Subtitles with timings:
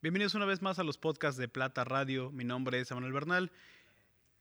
[0.00, 2.30] Bienvenidos una vez más a los podcasts de Plata Radio.
[2.30, 3.50] Mi nombre es Manuel Bernal.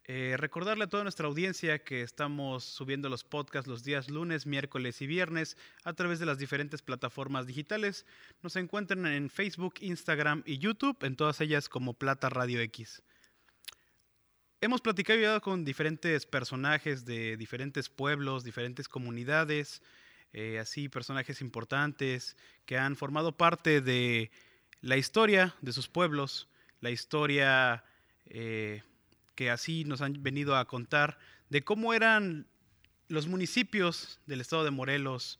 [0.03, 5.01] Eh, recordarle a toda nuestra audiencia que estamos subiendo los podcasts los días lunes, miércoles
[5.01, 8.05] y viernes a través de las diferentes plataformas digitales.
[8.43, 13.01] Nos encuentran en Facebook, Instagram y YouTube, en todas ellas como Plata Radio X.
[14.61, 19.81] Hemos platicado ya con diferentes personajes de diferentes pueblos, diferentes comunidades,
[20.33, 24.29] eh, así personajes importantes que han formado parte de
[24.81, 26.47] la historia de sus pueblos,
[26.81, 27.83] la historia
[28.25, 28.83] eh,
[29.35, 31.17] que así nos han venido a contar
[31.49, 32.47] de cómo eran
[33.07, 35.39] los municipios del estado de Morelos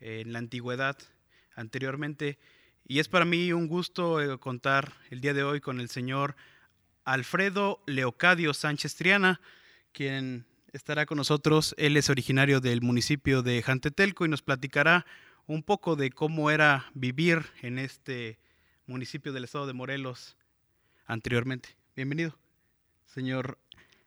[0.00, 0.96] en la antigüedad,
[1.54, 2.38] anteriormente.
[2.86, 6.36] Y es para mí un gusto eh, contar el día de hoy con el señor
[7.04, 9.40] Alfredo Leocadio Sánchez Triana,
[9.92, 11.74] quien estará con nosotros.
[11.78, 15.06] Él es originario del municipio de Jantetelco y nos platicará
[15.46, 18.38] un poco de cómo era vivir en este
[18.88, 20.36] municipio del estado de Morelos
[21.06, 21.76] anteriormente.
[21.94, 22.36] Bienvenido,
[23.06, 23.58] señor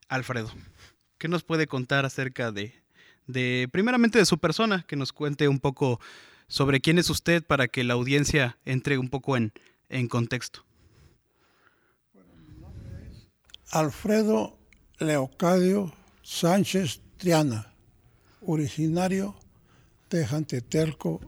[0.09, 0.51] Alfredo.
[1.17, 2.73] ¿Qué nos puede contar acerca de,
[3.27, 6.01] de, primeramente de su persona, que nos cuente un poco
[6.47, 9.53] sobre quién es usted para que la audiencia entre un poco en,
[9.89, 10.65] en contexto?
[13.69, 14.57] Alfredo
[14.99, 15.93] Leocadio
[16.23, 17.73] Sánchez Triana,
[18.41, 19.35] originario
[20.09, 21.21] de Jantetelco,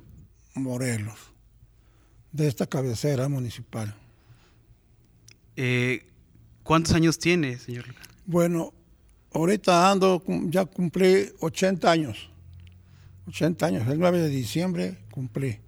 [0.55, 1.32] Morelos
[2.33, 3.95] de esta cabecera municipal.
[5.55, 6.05] Eh,
[6.63, 7.85] ¿Cuántos años tiene, señor?
[8.25, 8.73] Bueno,
[9.31, 12.29] ahorita ando, ya cumplí 80 años.
[13.27, 15.59] 80 años, el 9 de diciembre cumplí.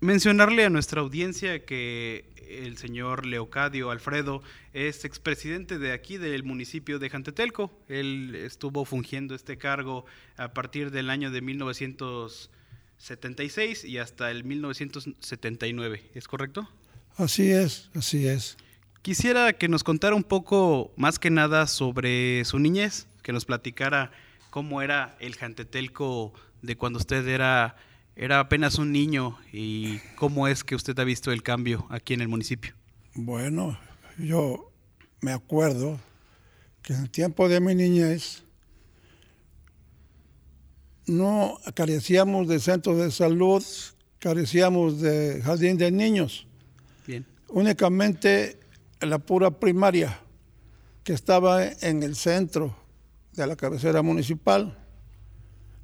[0.00, 4.42] Mencionarle a nuestra audiencia que el señor Leocadio Alfredo
[4.72, 7.70] es expresidente de aquí, del municipio de Jantetelco.
[7.88, 12.50] Él estuvo fungiendo este cargo a partir del año de 1900.
[12.98, 16.68] 76 y hasta el 1979, ¿es correcto?
[17.16, 18.56] Así es, así es.
[19.02, 24.10] Quisiera que nos contara un poco, más que nada, sobre su niñez, que nos platicara
[24.50, 26.32] cómo era el Jantetelco
[26.62, 27.76] de cuando usted era,
[28.16, 32.20] era apenas un niño y cómo es que usted ha visto el cambio aquí en
[32.20, 32.74] el municipio.
[33.14, 33.78] Bueno,
[34.18, 34.72] yo
[35.20, 35.98] me acuerdo
[36.82, 38.44] que en el tiempo de mi niñez,
[41.08, 43.64] no carecíamos de centros de salud,
[44.18, 46.46] carecíamos de jardín de niños.
[47.06, 47.26] Bien.
[47.48, 48.60] Únicamente
[49.00, 50.20] la pura primaria,
[51.02, 52.76] que estaba en el centro
[53.32, 54.76] de la cabecera municipal.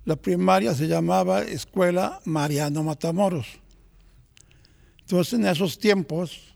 [0.05, 3.47] La primaria se llamaba Escuela Mariano Matamoros.
[5.01, 6.55] Entonces en esos tiempos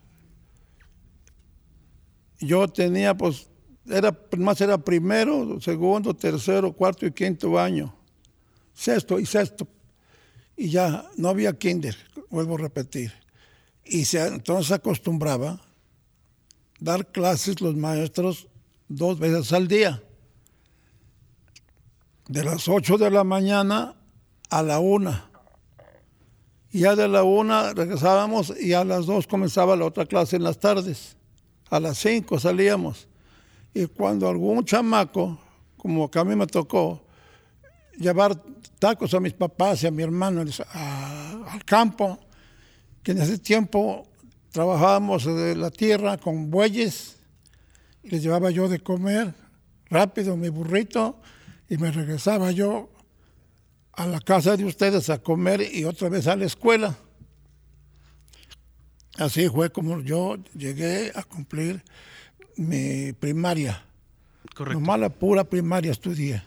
[2.40, 3.48] yo tenía pues,
[3.86, 7.97] era, más era primero, segundo, tercero, cuarto y quinto año
[8.78, 9.66] sexto y sexto.
[10.56, 11.96] Y ya no había kinder,
[12.30, 13.12] vuelvo a repetir.
[13.84, 15.60] Y se, entonces acostumbraba
[16.78, 18.46] dar clases los maestros
[18.88, 20.02] dos veces al día.
[22.28, 23.96] De las ocho de la mañana
[24.50, 25.30] a la una.
[26.70, 30.44] Y ya de la una regresábamos y a las dos comenzaba la otra clase en
[30.44, 31.16] las tardes.
[31.70, 33.08] A las cinco salíamos.
[33.74, 35.38] Y cuando algún chamaco,
[35.76, 37.07] como que a mí me tocó,
[37.98, 38.40] llevar
[38.78, 42.18] tacos a mis papás y a mi hermano al campo,
[43.02, 44.08] que en ese tiempo
[44.50, 47.16] trabajábamos de la tierra con bueyes
[48.02, 49.34] les llevaba yo de comer
[49.90, 51.20] rápido mi burrito
[51.68, 52.90] y me regresaba yo
[53.92, 56.96] a la casa de ustedes a comer y otra vez a la escuela.
[59.16, 61.82] Así fue como yo llegué a cumplir
[62.56, 63.84] mi primaria.
[64.54, 64.80] Correcto.
[64.80, 66.42] Nomás la pura primaria estudié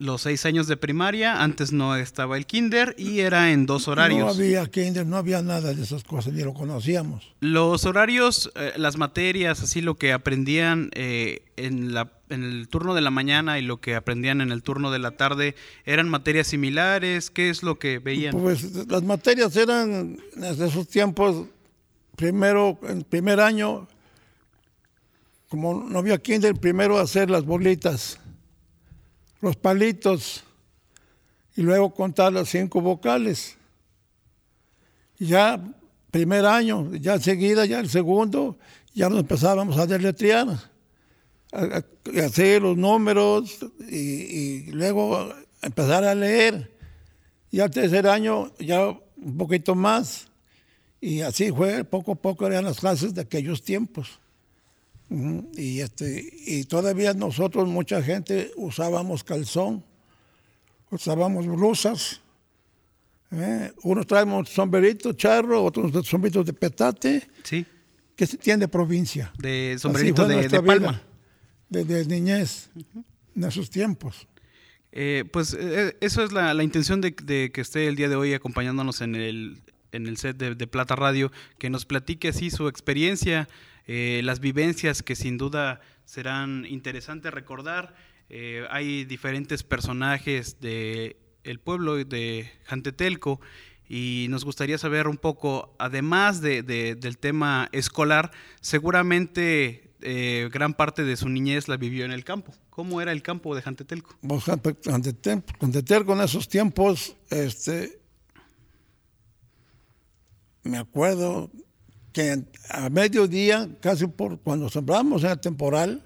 [0.00, 4.34] los seis años de primaria, antes no estaba el kinder y era en dos horarios.
[4.34, 7.34] No había kinder, no había nada de esas cosas, ni lo conocíamos.
[7.40, 12.94] Los horarios, eh, las materias, así lo que aprendían eh, en, la, en el turno
[12.94, 15.54] de la mañana y lo que aprendían en el turno de la tarde,
[15.84, 17.30] ¿eran materias similares?
[17.30, 18.32] ¿Qué es lo que veían?
[18.32, 21.46] Pues las materias eran, en esos tiempos,
[22.16, 23.86] primero, en primer año,
[25.50, 28.18] como no había kinder, primero hacer las bolitas
[29.40, 30.44] los palitos
[31.56, 33.56] y luego contar las cinco vocales.
[35.18, 35.62] Ya
[36.10, 38.58] primer año, ya enseguida, ya el segundo,
[38.94, 40.48] ya nos empezábamos a deletrear,
[41.52, 41.82] a,
[42.24, 43.58] hacer los números
[43.88, 45.32] y, luego
[45.62, 46.70] empezar a leer.
[47.50, 50.28] Y al tercer año ya un poquito más.
[51.00, 54.19] Y así fue, poco a poco eran las clases de aquellos tiempos.
[55.56, 59.84] Y, este, y todavía nosotros, mucha gente, usábamos calzón,
[60.90, 62.20] usábamos blusas.
[63.32, 63.72] ¿eh?
[63.82, 67.28] Unos traemos sombreritos charro, otros sombreritos de petate.
[67.42, 67.66] Sí.
[68.20, 69.32] ¿qué se tiene de provincia?
[69.38, 71.00] De Así sombrerito fue de, de palma.
[71.70, 72.68] Desde niñez,
[73.34, 74.28] en esos tiempos.
[74.92, 78.16] Eh, pues eh, eso es la, la intención de, de que esté el día de
[78.16, 79.62] hoy acompañándonos en el,
[79.92, 83.48] en el set de, de Plata Radio, que nos platique así su experiencia,
[83.86, 87.94] eh, las vivencias que sin duda serán interesantes recordar.
[88.28, 93.40] Eh, hay diferentes personajes de el pueblo de Jantetelco
[93.88, 98.30] y nos gustaría saber un poco, además de, de- del tema escolar,
[98.60, 102.52] seguramente eh, gran parte de su niñez la vivió en el campo.
[102.70, 104.16] ¿Cómo era el campo de Jantetelco?
[104.20, 107.98] Pues, Jantetel Jantetel con esos tiempos, este,
[110.62, 111.50] me acuerdo
[112.12, 116.02] que a mediodía, casi por cuando sembrábamos en el temporal,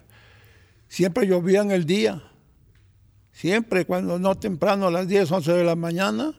[0.89, 2.23] siempre llovía en el día.
[3.33, 6.33] Siempre, cuando no temprano, a las 10, 11 de la mañana,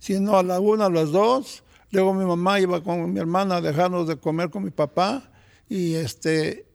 [0.00, 1.64] sino a la 1, a las 2.
[1.90, 5.30] Luego mi mamá iba con mi hermana a dejarnos de comer con mi papá
[5.68, 6.66] y, este,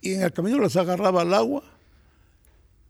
[0.00, 1.62] y en el camino les agarraba el agua.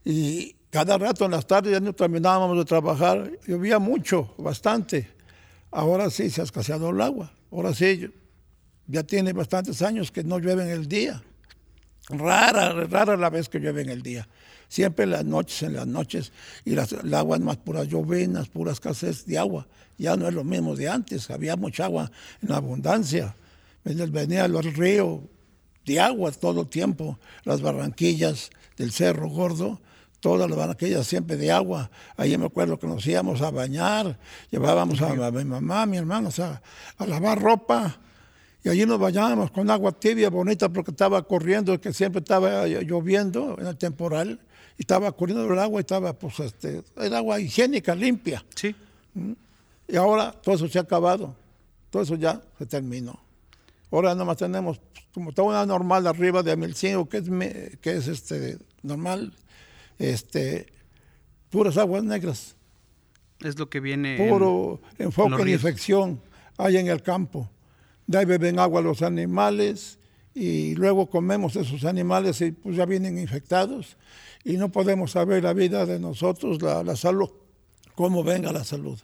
[0.04, 3.30] Y cada rato en las tardes ya no terminábamos de trabajar.
[3.46, 5.08] Llovía mucho, bastante.
[5.70, 7.32] Ahora sí se ha escaseado el agua.
[7.52, 8.10] Ahora sí,
[8.86, 11.22] ya tiene bastantes años que no llueve en el día.
[12.08, 14.28] Rara, rara la vez que llueve en el día.
[14.68, 16.32] Siempre en las noches, en las noches.
[16.64, 19.66] Y las, el agua es más puras llovinas, pura escasez de agua.
[19.96, 21.30] Ya no es lo mismo de antes.
[21.30, 22.10] Había mucha agua
[22.42, 23.36] en abundancia.
[23.84, 25.22] Venía el río
[25.84, 27.18] de agua todo el tiempo.
[27.44, 29.80] Las barranquillas del Cerro Gordo
[30.24, 31.90] todas las barranquillas siempre de agua.
[32.16, 34.18] Ahí me acuerdo que nos íbamos a bañar,
[34.50, 36.62] llevábamos a, a mi mamá, a mi hermano, o sea,
[36.96, 38.00] a lavar ropa.
[38.64, 43.56] Y allí nos bañábamos con agua tibia, bonita, porque estaba corriendo, que siempre estaba lloviendo
[43.60, 44.40] en el temporal.
[44.78, 48.42] Y estaba corriendo el agua y estaba, pues, este, era agua higiénica, limpia.
[48.56, 48.74] Sí.
[49.86, 51.36] Y ahora todo eso se ha acabado.
[51.90, 53.20] Todo eso ya se terminó.
[53.92, 58.08] Ahora nomás tenemos pues, como toda una normal arriba de 1100, que es, que es
[58.08, 59.32] este, normal,
[59.98, 60.66] este,
[61.50, 62.56] puras aguas negras,
[63.40, 64.16] Es lo que viene.
[64.24, 65.60] en- puro en enfoque ríos.
[65.62, 66.20] infección
[66.56, 67.48] hay en el campo.
[68.06, 69.98] De ahí beben agua los animales
[70.34, 73.96] y luego comemos esos animales y pues ya vienen infectados
[74.44, 77.30] y no podemos saber la vida de nosotros, la, la salud,
[77.94, 78.98] cómo venga la salud.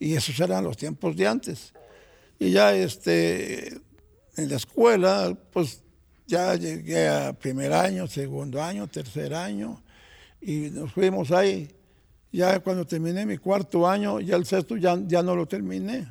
[0.00, 1.72] Y esos eran los tiempos de antes.
[2.38, 3.68] Y ya este,
[4.36, 5.80] en la escuela, pues
[6.26, 9.82] ya llegué a primer año, segundo año, tercer año,
[10.40, 11.70] y nos fuimos ahí.
[12.32, 16.08] Ya cuando terminé mi cuarto año, ya el sexto ya, ya no lo terminé.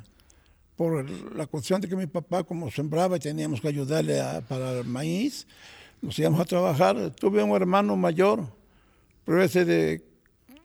[0.76, 4.72] Por la cuestión de que mi papá, como sembraba y teníamos que ayudarle a- para
[4.80, 5.46] el maíz,
[6.02, 7.10] nos íbamos a trabajar.
[7.12, 8.44] Tuve un hermano mayor,
[9.24, 10.04] pero ese de,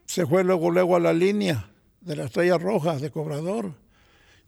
[0.06, 1.69] se fue luego, luego a la línea
[2.01, 3.73] de la Estrella Roja de cobrador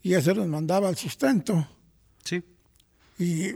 [0.02, 1.66] y ese nos mandaba el sustento.
[2.24, 2.42] Sí.
[3.18, 3.52] Y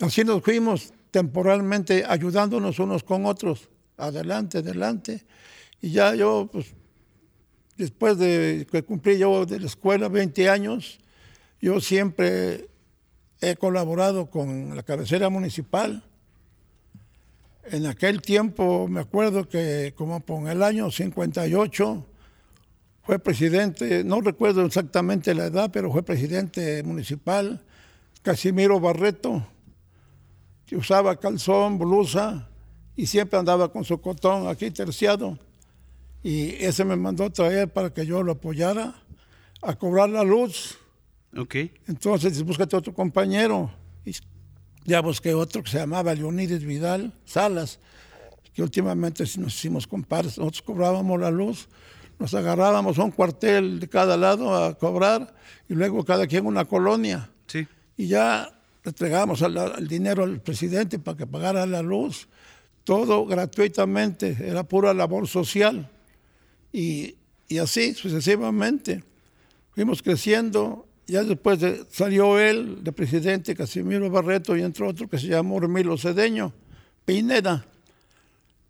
[0.00, 5.24] así nos fuimos temporalmente ayudándonos unos con otros, adelante, adelante.
[5.80, 6.74] Y ya yo, pues,
[7.76, 10.98] después de que cumplí yo de la escuela 20 años,
[11.62, 12.68] yo siempre
[13.40, 16.02] he colaborado con la cabecera municipal.
[17.70, 22.04] En aquel tiempo me acuerdo que como por el año 58
[23.04, 27.64] fue presidente, no recuerdo exactamente la edad, pero fue presidente municipal,
[28.22, 29.46] Casimiro Barreto,
[30.66, 32.48] que usaba calzón, blusa
[32.96, 35.38] y siempre andaba con su cotón aquí terciado.
[36.24, 38.94] Y ese me mandó traer para que yo lo apoyara
[39.62, 40.78] a cobrar la luz.
[41.36, 41.56] Ok.
[41.86, 43.70] Entonces, búscate otro compañero.
[44.04, 44.12] Y
[44.84, 47.78] ya busqué otro que se llamaba Leonides Vidal Salas,
[48.52, 50.38] que últimamente nos hicimos compadres.
[50.38, 51.68] Nosotros cobrábamos la luz,
[52.18, 55.34] nos agarrábamos a un cuartel de cada lado a cobrar
[55.68, 57.30] y luego cada quien una colonia.
[57.46, 57.66] Sí.
[57.96, 58.52] Y ya
[58.84, 62.28] entregábamos el dinero al presidente para que pagara la luz.
[62.84, 65.88] Todo gratuitamente, era pura labor social.
[66.72, 67.14] Y,
[67.48, 69.04] y así sucesivamente.
[69.70, 70.88] Fuimos creciendo.
[71.06, 75.58] Ya después de- salió él de presidente, Casimiro Barreto, y entró otro que se llamó
[75.58, 76.52] Hermilo Cedeño,
[77.04, 77.66] Pineda.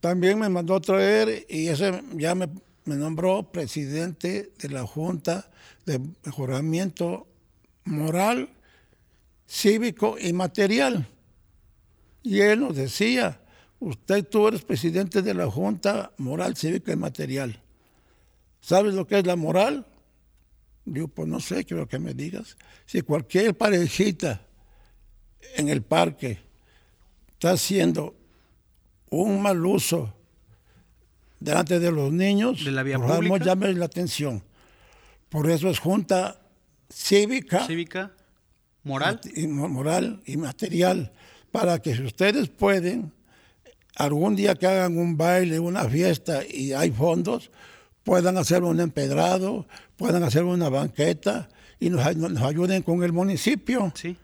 [0.01, 2.49] También me mandó a traer y ese ya me,
[2.85, 5.49] me nombró presidente de la Junta
[5.87, 7.27] de Mejoramiento
[7.85, 8.49] Moral,
[9.47, 11.07] Cívico y Material.
[12.23, 13.41] Y él nos decía,
[13.79, 17.61] usted tú eres presidente de la Junta Moral, Cívica y Material.
[18.61, 19.85] ¿Sabes lo que es la moral?
[20.85, 22.57] Digo, pues no sé, quiero que me digas.
[22.87, 24.41] Si cualquier parejita
[25.57, 26.39] en el parque
[27.33, 28.17] está haciendo
[29.11, 30.15] un mal uso
[31.39, 34.43] delante de los niños, ¿De la vía por la atención.
[35.29, 36.41] Por eso es Junta
[36.93, 38.12] Cívica Cívica.
[38.83, 41.12] moral y moral y material
[41.51, 43.12] para que si ustedes pueden
[43.97, 47.51] algún día que hagan un baile, una fiesta y hay fondos,
[48.04, 49.66] puedan hacer un empedrado,
[49.97, 53.92] puedan hacer una banqueta y nos, nos ayuden con el municipio.
[53.94, 54.16] Sí.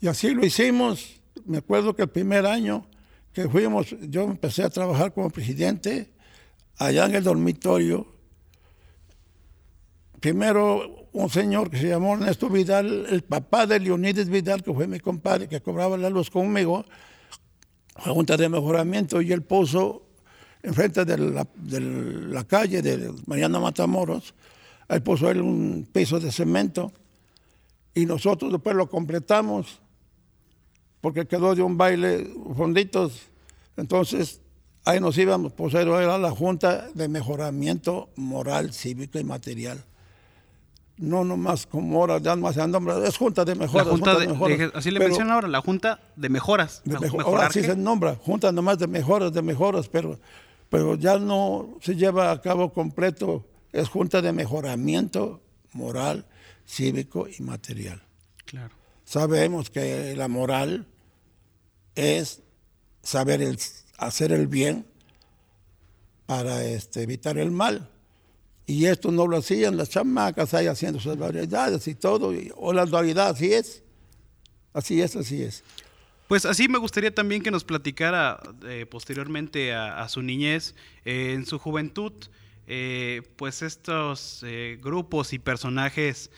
[0.00, 1.20] Y así lo hicimos.
[1.44, 2.86] Me acuerdo que el primer año
[3.32, 6.10] que fuimos, yo empecé a trabajar como presidente
[6.76, 8.06] allá en el dormitorio.
[10.20, 14.86] Primero un señor que se llamó Ernesto Vidal, el papá de Leonides Vidal, que fue
[14.86, 16.84] mi compadre, que cobraba la luz conmigo,
[17.94, 20.07] Junta de Mejoramiento, y él puso
[20.62, 24.34] enfrente de la, de la calle de Mariana Matamoros,
[24.88, 26.92] ahí puso él un piso de cemento,
[27.94, 29.80] y nosotros después lo completamos,
[31.00, 33.22] porque quedó de un baile fonditos,
[33.76, 34.40] entonces
[34.84, 39.84] ahí nos íbamos, pues era la Junta de Mejoramiento Moral, Cívico y Material
[40.98, 43.88] no nomás como ahora ya más se nombra, es Junta de Mejoras.
[43.88, 46.82] Junta de, así le mencionan ahora, la Junta de Mejoras.
[47.24, 50.18] ahora sí se nombra, Junta nomás de Mejoras, de Mejoras, pero,
[50.68, 55.40] pero ya no se lleva a cabo completo, es Junta de Mejoramiento
[55.72, 56.26] Moral,
[56.66, 58.02] Cívico y Material.
[58.44, 58.74] Claro.
[59.04, 60.86] Sabemos que la moral
[61.94, 62.42] es
[63.02, 63.58] saber el,
[63.96, 64.86] hacer el bien
[66.26, 67.88] para este, evitar el mal
[68.68, 72.34] y esto no lo hacían las chamacas ahí haciendo sus variedades y todo.
[72.56, 73.82] o la dualidad, así es.
[74.74, 75.64] Así es, así es.
[76.28, 80.74] Pues así me gustaría también que nos platicara eh, posteriormente a, su niñez,
[81.06, 82.12] eh, en su juventud,
[82.66, 84.44] eh, pues estos
[84.78, 86.30] grupos y personajes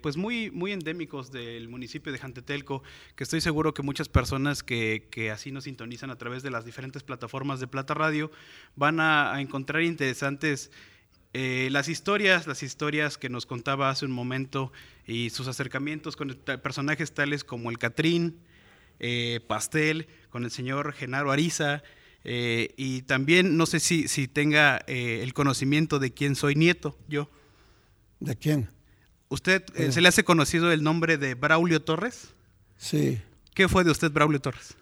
[0.00, 2.82] pues muy, muy endémicos del municipio de Jantetelco,
[3.14, 6.64] que estoy seguro que muchas personas que, que, así nos sintonizan a través de las
[6.64, 8.32] diferentes plataformas de Plata Radio
[8.74, 10.72] van a, encontrar interesantes
[11.32, 14.72] eh, las historias, las historias que nos contaba hace un momento
[15.06, 18.40] y sus acercamientos con personajes tales como el Catrín,
[19.02, 21.82] eh, Pastel, con el señor Genaro Ariza,
[22.24, 27.28] eh, y también no sé si, si tenga el conocimiento de quién soy nieto, yo.
[28.20, 28.70] ¿De quién?
[29.28, 32.28] ¿Usted se le hace conocido el nombre de Braulio Torres?
[32.78, 33.20] Sí.
[33.54, 34.74] ¿Qué fue de usted, Braulio Torres?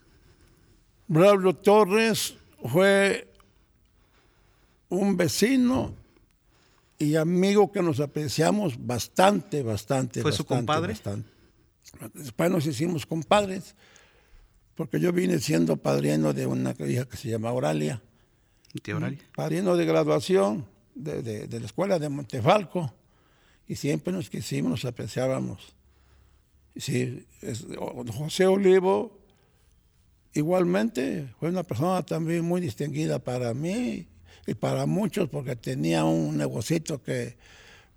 [1.09, 3.33] Braulio Torres fue
[4.89, 5.95] un vecino
[6.99, 10.21] y amigo que nos apreciamos bastante, bastante.
[10.21, 10.95] ¿Fue su compadre?
[12.15, 13.75] Después nos hicimos compadres,
[14.81, 18.01] porque yo vine siendo padrino de una hija que se llama Auralia.
[18.83, 19.19] ¿Tía Auralia?
[19.37, 22.91] Padrino de graduación de, la escuela de Montefalco.
[23.69, 25.75] Y siempre nos quisimos, nos apreciábamos.
[26.75, 27.27] Sí,
[28.17, 29.19] José Olivo
[30.33, 34.09] igualmente fue una persona también muy distinguida para mí
[34.47, 37.37] y para muchos porque tenía un negocito que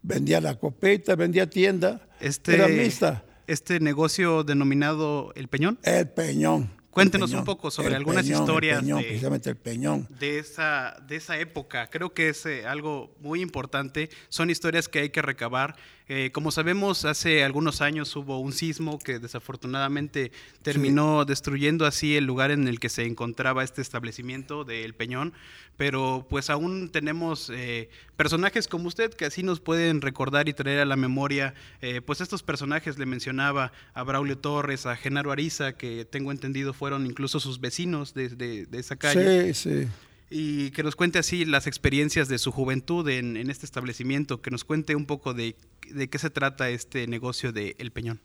[0.01, 3.23] vendía la copeta, vendía tienda, este, era mixta.
[3.53, 5.77] ¿Este negocio denominado El Peñón?
[5.83, 6.71] El Peñón.
[6.89, 8.79] Cuéntenos un poco sobre algunas historias.
[8.79, 10.07] El peñón, de, precisamente el peñón.
[10.19, 11.87] De esa, de esa época.
[11.91, 14.09] Creo que es eh, algo muy importante.
[14.29, 15.75] Son historias que hay que recabar.
[16.09, 20.31] Eh, como sabemos, hace algunos años hubo un sismo que desafortunadamente
[20.61, 25.33] terminó destruyendo así el lugar en el que se encontraba este establecimiento del Peñón
[25.77, 30.79] pero pues aún tenemos eh, personajes como usted que así nos pueden recordar y traer
[30.79, 35.73] a la memoria, eh, pues estos personajes, le mencionaba a Braulio Torres, a Genaro Ariza,
[35.73, 39.53] que tengo entendido fueron incluso sus vecinos de, de, esa calle.
[39.53, 39.87] Sí, sí.
[40.29, 44.51] Y que nos cuente así las experiencias de su juventud en, en este establecimiento, que
[44.51, 45.55] nos cuente un poco de,
[45.91, 48.19] de qué se trata este negocio de El Peñón.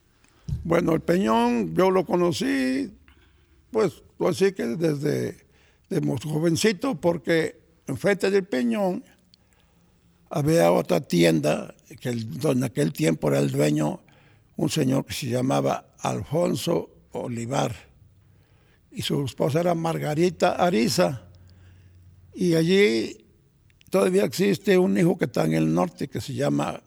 [0.65, 2.91] Bueno, El Peñón yo lo conocí,
[3.71, 5.49] pues así que desde
[5.89, 9.05] de jovencito porque enfrente del Peñón
[10.31, 14.01] había otra tienda que en aquel tiempo era el dueño
[14.57, 17.75] un señor que se llamaba Alfonso Olivar
[18.91, 21.28] y su esposa era Margarita Ariza
[22.39, 23.25] y allí
[23.91, 26.81] todavía existe un hijo que está en el norte que se llama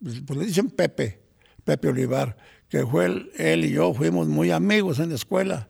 [0.00, 1.22] pues le dicen Pepe
[1.64, 2.36] Pepe Olivar
[2.68, 5.68] que fue él, él y yo fuimos muy amigos en la escuela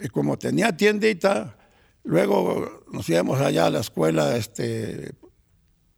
[0.00, 1.56] y como tenía tiendita,
[2.04, 5.12] luego nos íbamos allá a la escuela este,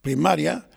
[0.00, 0.68] primaria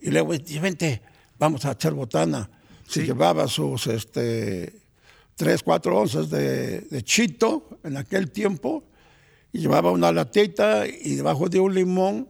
[0.00, 1.02] y luego, vente,
[1.38, 2.50] vamos a echar botana.
[2.86, 4.82] Se llevaba sus este,
[5.34, 8.84] tres, cuatro onzas de, chito en aquel tiempo
[9.58, 12.28] llevaba una latita y debajo de un limón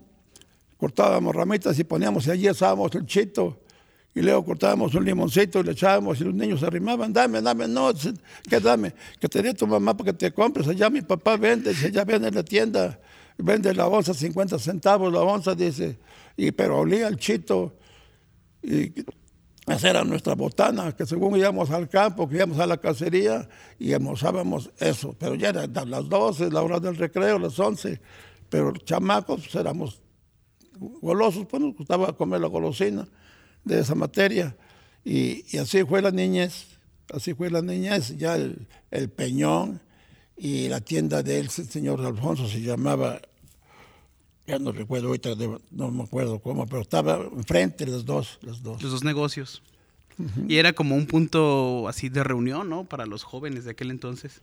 [0.76, 3.59] cortábamos ramitas y poníamos y allí asábamos el chito
[4.16, 7.68] y luego cortábamos un limoncito y le echábamos y los niños se arrimaban, dame, dame,
[7.68, 7.92] no,
[8.49, 8.95] ¿qué dame?
[9.21, 11.75] Que te dé tu mamá para que te compres, allá mi papá vende,
[12.06, 12.99] vende en la tienda,
[13.37, 15.99] vende la onza 50 centavos la onza, dice,
[16.35, 17.75] y pero olía el chito.
[18.62, 19.04] Y
[19.67, 23.49] Esa era nuestra botana, que según íbamos al campo, que íbamos a la cacería
[23.81, 25.17] y almorzábamos eso.
[25.19, 28.01] Pero ya eran las 12, la hora del recreo, las 11.
[28.49, 30.01] Pero chamacos éramos
[31.03, 33.09] golosos, pues nos gustaba comer la golosina
[33.65, 34.57] de esa materia.
[35.05, 36.67] Y, así fue la niñez,
[37.13, 38.17] así fue la niñez.
[38.17, 39.81] Ya el, el peñón
[40.37, 43.21] y la tienda de él, el señor Alfonso, se llamaba
[44.47, 45.31] ya no recuerdo ahorita,
[45.71, 48.83] no me acuerdo cómo, pero estaba enfrente los dos, los dos.
[48.83, 49.62] Los dos negocios.
[50.49, 52.85] Y era como un punto así de reunión, ¿no?
[52.85, 54.41] Para los jóvenes de aquel entonces.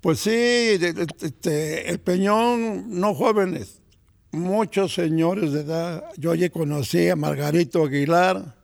[0.00, 3.80] Pues sí, este, el Peñón, no jóvenes,
[4.32, 6.04] muchos señores de edad.
[6.16, 8.56] Yo ya conocí a Margarito Aguilar,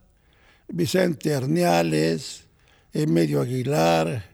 [0.68, 2.46] Vicente Arniales,
[2.92, 4.24] Emilio Aguilar,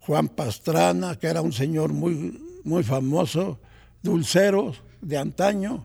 [0.00, 3.58] Juan Pastrana, que era un señor muy, muy famoso,
[4.02, 5.84] dulceros de antaño,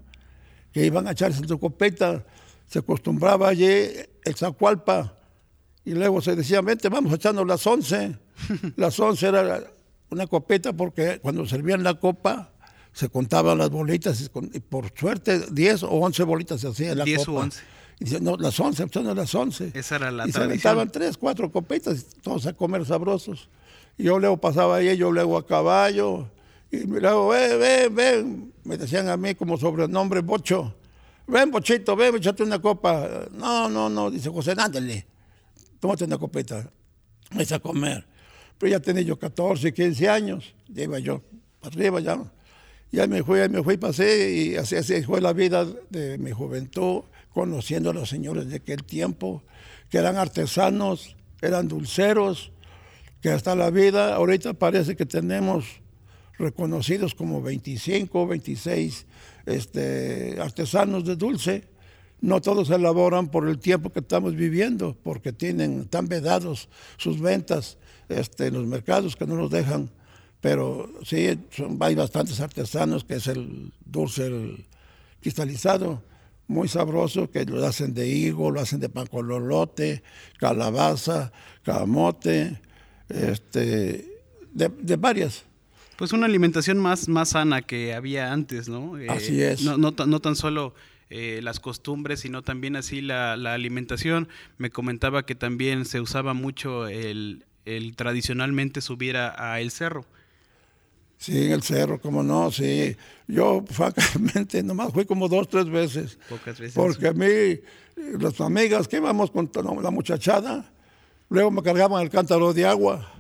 [0.72, 2.24] que iban a echarse su copeta,
[2.68, 5.18] se acostumbraba allí el zacualpa,
[5.88, 8.18] y luego se decía, vente, vamos echando las once.
[8.76, 9.64] las once era
[10.10, 12.52] una copeta porque cuando servían la copa
[12.92, 17.06] se contaban las bolitas y por suerte 10 o 11 bolitas se hacían la copa.
[17.06, 17.64] 10 o 11.
[18.00, 19.72] Y dice, no, las 11, son las 11.
[19.74, 20.60] Esa era la y tradición.
[20.60, 23.48] se aventaban 3, 4 copetas, todos a comer sabrosos.
[23.98, 26.28] Y yo luego pasaba ahí, yo luego a caballo,
[26.72, 30.76] y me luego, ven, ven, ven, me decían a mí como sobrenombre Bocho.
[31.28, 33.28] Ven, Bochito, ven, echate una copa.
[33.32, 35.06] No, no, no, dice José, ándale,
[35.80, 36.70] tómate una copeta,
[37.32, 38.06] me a comer.
[38.58, 41.22] Pero ya tenía yo 14, 15 años, ya iba yo
[41.60, 42.20] para arriba ya.
[42.92, 47.02] Ya me fui, me fui, pasé y así, así fue la vida de mi juventud,
[47.34, 49.44] conociendo a los señores de aquel tiempo,
[49.90, 52.52] que eran artesanos, eran dulceros,
[53.22, 55.82] que hasta la vida, ahorita parece que tenemos
[56.38, 59.06] reconocidos como 25, 26
[59.46, 61.64] este, artesanos de dulce.
[62.20, 67.78] No todos elaboran por el tiempo que estamos viviendo, porque tienen tan vedados sus ventas
[68.10, 69.92] este, en los mercados que no nos dejan.
[70.42, 71.28] Pero sí,
[71.80, 74.66] hay bastantes artesanos que es el dulce
[75.20, 76.04] cristalizado,
[76.48, 80.02] muy sabroso, que lo hacen de higo, lo hacen de pancololote,
[80.40, 81.32] calabaza,
[81.64, 82.62] camote,
[83.10, 85.47] este, de varias.
[85.98, 89.00] Pues una alimentación más, más sana que había antes, ¿no?
[89.00, 89.64] Eh, así es.
[89.64, 90.76] No, no, no tan solo
[91.10, 94.28] eh, las costumbres, sino también así la, la, alimentación.
[94.60, 100.06] Me comentaba que también se usaba mucho el, el tradicionalmente subir a, a, el cerro.
[101.18, 102.96] Sí, en el cerro, como no, sí.
[103.28, 106.20] Yo, francamente, nomás fui como dos, tres veces.
[106.30, 106.76] Pocas veces.
[106.76, 107.60] Porque a mí,
[108.20, 109.50] las amigas que íbamos con
[109.82, 110.72] la muchachada,
[111.28, 113.14] luego me cargaban el cántaro de agua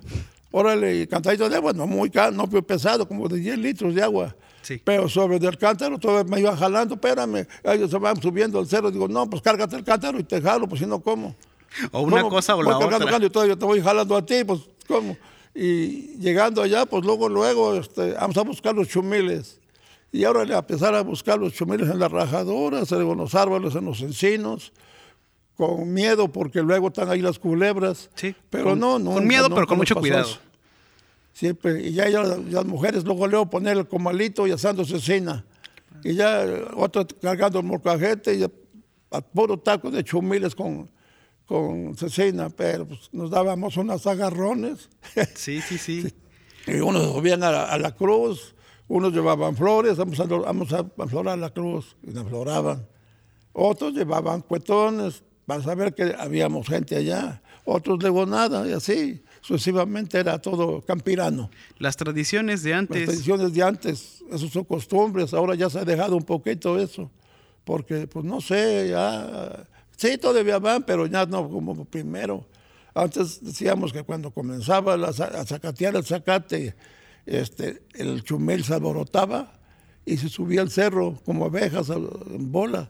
[0.52, 4.36] órale, cantadito de agua, no muy, no muy pesado, como de 10 litros de agua.
[4.62, 4.82] Sí.
[4.84, 8.92] Pero sobre del cántaro todavía me iban jalando, espérame, ellos se van subiendo al cerro,
[8.92, 11.36] digo, no, pues cárgate el cántaro y te jalo, pues si no, ¿cómo?
[11.92, 12.30] O una ¿Cómo?
[12.30, 13.20] cosa o la cargando, otra.
[13.20, 15.18] Yo todavía te voy jalando a ti, pues, ¿cómo?
[15.54, 19.60] Y llegando allá, pues luego, luego, este, vamos a buscar los chumiles.
[20.12, 23.86] Y ahora a empezar a buscar los chumiles en las rajadoras, en los árboles, en
[23.86, 24.72] los encinos,
[25.58, 28.10] con miedo porque luego están ahí las culebras.
[28.16, 29.14] Sí, pero con, no, no.
[29.14, 30.30] Con miedo, no, pero con mucho cuidado.
[31.34, 35.44] Siempre, y ya, ya, las mujeres luego leo poner el comalito y asando cecina.
[36.04, 40.90] Y ya otro cargando el morcajete y a puro taco de chumiles con,
[41.46, 44.90] con cecina, pero pues, nos dábamos unos agarrones.
[45.36, 46.04] Sí, sí, sí.
[46.04, 46.14] sí.
[46.68, 48.54] Y unos subían a la, a la, cruz,
[48.88, 52.86] unos llevaban flores, vamos a, vamos a aflorar la cruz, y la afloraban.
[53.54, 57.42] Otros llevaban cuetones, para saber que habíamos gente allá.
[57.64, 61.50] Otros luego nada, y así sucesivamente era todo campirano.
[61.80, 63.00] Las tradiciones de antes.
[63.00, 67.10] Las tradiciones de antes, esas son costumbres, ahora ya se ha dejado un poquito eso,
[67.64, 72.46] porque pues no sé, ya, sí todavía van, pero ya no como primero.
[72.94, 76.76] Antes decíamos que cuando comenzaba a zacatear el zacate,
[77.26, 79.54] este, el chumel se alborotaba
[80.06, 82.90] y se subía al cerro como abejas en bola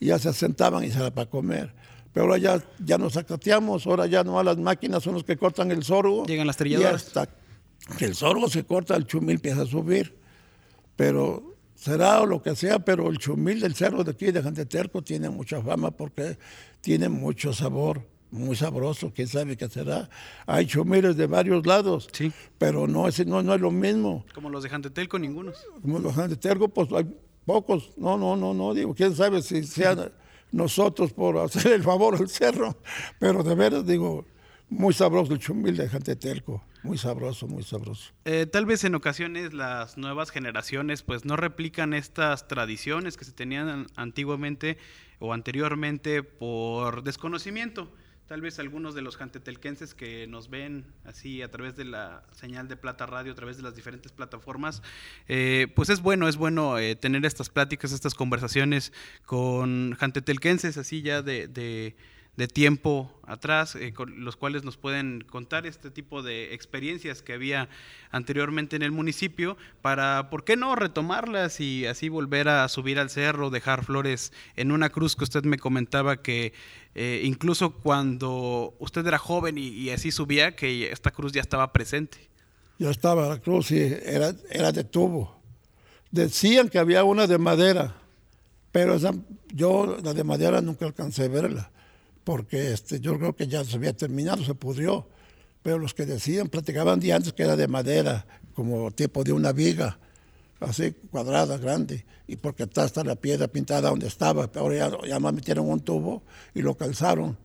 [0.00, 1.77] y ya se asentaban y se era para comer
[2.18, 5.36] pero ahora ya, ya nos acateamos, ahora ya no a las máquinas son los que
[5.36, 6.26] cortan el sorgo.
[6.26, 6.90] Llegan las trilladoras.
[6.90, 7.28] Y hasta
[7.96, 10.18] que el sorgo se corta, el chumil empieza a subir.
[10.96, 15.00] Pero será o lo que sea, pero el chumil del cerro de aquí de Janteterco
[15.00, 16.36] tiene mucha fama porque
[16.80, 18.02] tiene mucho sabor,
[18.32, 20.10] muy sabroso, quién sabe qué será.
[20.44, 22.32] Hay chumiles de varios lados, sí.
[22.58, 24.26] pero no es, no, no es lo mismo.
[24.34, 25.56] Como los de Jantetelco, ningunos.
[25.82, 27.06] Como los de Janteterco, pues hay
[27.46, 27.92] pocos.
[27.96, 30.10] No, no, no, no, digo, quién sabe si sean
[30.52, 32.76] nosotros por hacer el favor al cerro,
[33.18, 34.24] pero de veras digo,
[34.68, 38.12] muy sabroso el chumil de Jantetelco, muy sabroso, muy sabroso.
[38.24, 43.32] Eh, tal vez en ocasiones las nuevas generaciones pues no replican estas tradiciones que se
[43.32, 44.78] tenían antiguamente
[45.18, 47.90] o anteriormente por desconocimiento.
[48.28, 52.68] Tal vez algunos de los jantetelquenses que nos ven así a través de la señal
[52.68, 54.82] de Plata Radio, a través de las diferentes plataformas,
[55.28, 58.92] eh, pues es bueno, es bueno eh, tener estas pláticas, estas conversaciones
[59.24, 61.96] con jantetelquenses así ya de de
[62.46, 67.68] tiempo atrás, eh, con los cuales nos pueden contar este tipo de experiencias que había
[68.12, 73.10] anteriormente en el municipio, para, ¿por qué no retomarlas y así volver a subir al
[73.10, 76.52] cerro, dejar flores en una cruz que usted me comentaba que
[76.94, 82.18] eh, incluso cuando usted era joven y, así subía, que esta cruz ya estaba presente?
[82.78, 85.36] Ya estaba la cruz y era, era de tubo.
[86.12, 87.96] Decían que había una de madera,
[88.70, 88.96] pero
[89.52, 91.70] yo la de madera nunca alcancé a verla
[92.28, 95.08] porque este, yo creo que ya se había terminado, se pudrió.
[95.62, 99.50] Pero los que decían, platicaban de antes que era de madera, como tipo de una
[99.52, 99.98] viga,
[100.60, 104.50] así cuadrada, grande, y porque está hasta la piedra pintada donde estaba.
[104.56, 106.22] Ahora ya, ya más metieron un tubo
[106.54, 107.38] y lo calzaron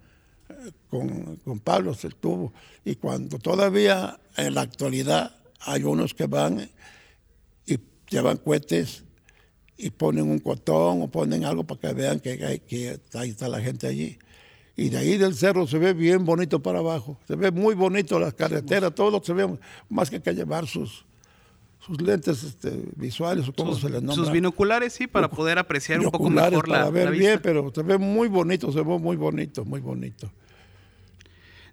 [0.50, 2.52] eh, con, con palos el tubo.
[2.84, 6.70] Y cuando todavía en la actualidad hay unos que van
[7.66, 9.06] y llevan cohetes
[9.78, 13.62] y ponen un cotón o ponen algo para que vean que, que ahí está la
[13.62, 14.20] gente allí
[14.76, 17.18] y de ahí del cerro se ve bien bonito para abajo.
[17.28, 19.58] Se ve muy bonito la carretera, todo se ve
[19.90, 21.06] más que que llevar sus,
[21.80, 24.16] sus lentes este, visuales o cómo se les nombra.
[24.16, 27.84] Sus binoculares, sí, para poder apreciar un poco mejor la, para ver bien, pero se
[27.84, 30.32] ve muy bonito, se ve muy bonito, muy bonito.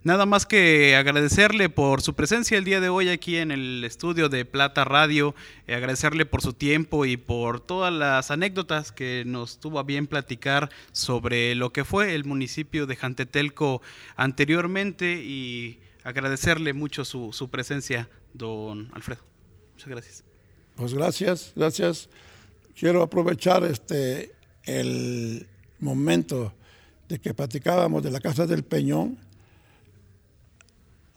[0.03, 4.31] Nada más que agradecerle por su presencia el día de hoy aquí en el estudio
[4.31, 5.35] de Plata Radio,
[5.67, 10.07] eh, agradecerle por su tiempo y por todas las anécdotas que nos tuvo a bien
[10.07, 13.83] platicar sobre lo que fue el municipio de Jantetelco
[14.17, 19.21] anteriormente y agradecerle mucho su, su presencia, don Alfredo.
[19.75, 20.25] Muchas gracias.
[20.77, 22.09] Pues gracias, gracias.
[22.75, 24.33] Quiero aprovechar este
[24.65, 25.47] el
[25.79, 26.55] momento
[27.07, 29.29] de que platicábamos de la Casa del Peñón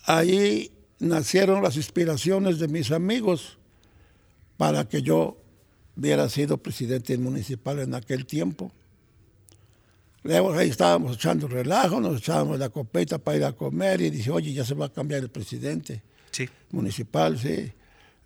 [0.04, 3.58] ahí nacieron las inspiraciones de mis amigos
[4.58, 5.38] para que yo
[5.96, 8.72] hubiera sido presidente municipal en aquel tiempo.
[10.24, 14.32] Luego ahí estábamos echando relajo, nos echábamos la copeta para ir a comer y dice,
[14.32, 16.02] oye, ya se va a cambiar el presidente
[16.72, 17.72] municipal, sí.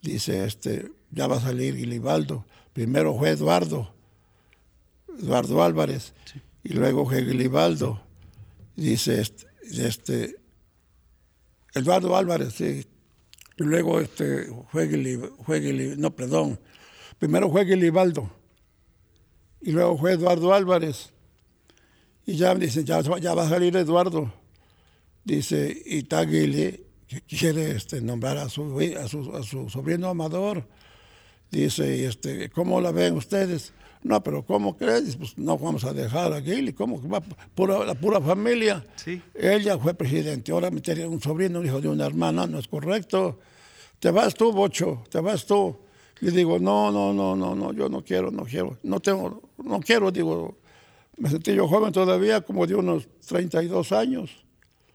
[0.01, 2.45] Dice, este, ya va a salir Gilibaldo.
[2.71, 3.91] Primero fue Eduardo,
[5.19, 6.13] Eduardo Álvarez,
[6.63, 7.99] y luego fue Gilibaldo.
[8.75, 10.35] Dice, este, este
[11.73, 12.85] Eduardo Álvarez, sí.
[13.57, 14.47] Y luego este,
[15.97, 16.59] no, perdón.
[17.17, 18.29] Primero fue Guilibaldo.
[19.61, 21.11] Y luego fue Eduardo Álvarez.
[22.25, 24.31] Y ya dicen, ya, va a salir Eduardo.
[25.23, 30.67] Dice, y que quiere este, nombrar a su, a su, a su sobrino Amador.
[31.49, 33.73] Dice, este, ¿cómo la ven ustedes?
[34.03, 35.15] No, pero ¿cómo crees?
[35.15, 37.21] Pues no vamos a dejar a Gili, ¿cómo que va
[37.55, 38.85] pura, la pura familia?
[38.95, 39.21] Sí.
[39.33, 43.39] Ella fue presidente, ahora metería un sobrino, un hijo de una hermana, no es correcto.
[43.99, 45.75] Te vas tú, Bocho, te vas tú.
[46.19, 49.79] Le digo, no, no, no, no, no, yo no quiero, no quiero, no tengo, no
[49.79, 50.57] quiero, digo,
[51.17, 54.43] me sentí yo joven todavía, como de unos 32 años.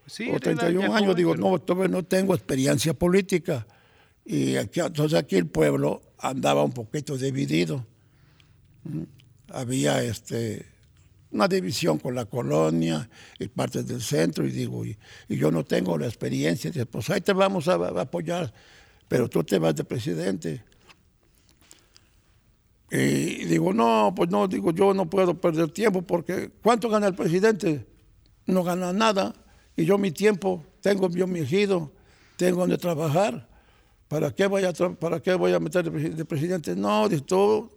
[0.07, 3.67] Sí, o 31 años, digo, no, todavía no tengo experiencia política.
[4.25, 7.85] Y aquí, entonces aquí el pueblo andaba un poquito dividido
[9.49, 10.66] había este,
[11.31, 14.97] una división con la colonia y partes del centro, y digo, y,
[15.29, 18.53] yo no tengo la experiencia, dice, pues ahí te vamos a, apoyar,
[19.09, 20.62] pero tú te vas de presidente.
[22.90, 27.14] Y digo, no, pues no, digo, yo no puedo perder tiempo porque ¿cuánto gana el
[27.14, 27.87] presidente?
[28.45, 29.35] No gana nada.
[29.75, 31.90] Y yo mi tiempo, tengo yo mi ejido,
[32.37, 33.49] tengo donde trabajar.
[34.09, 36.77] ¿Para qué voy a, para qué voy a meter de presidente?
[36.77, 37.71] No, dice, tú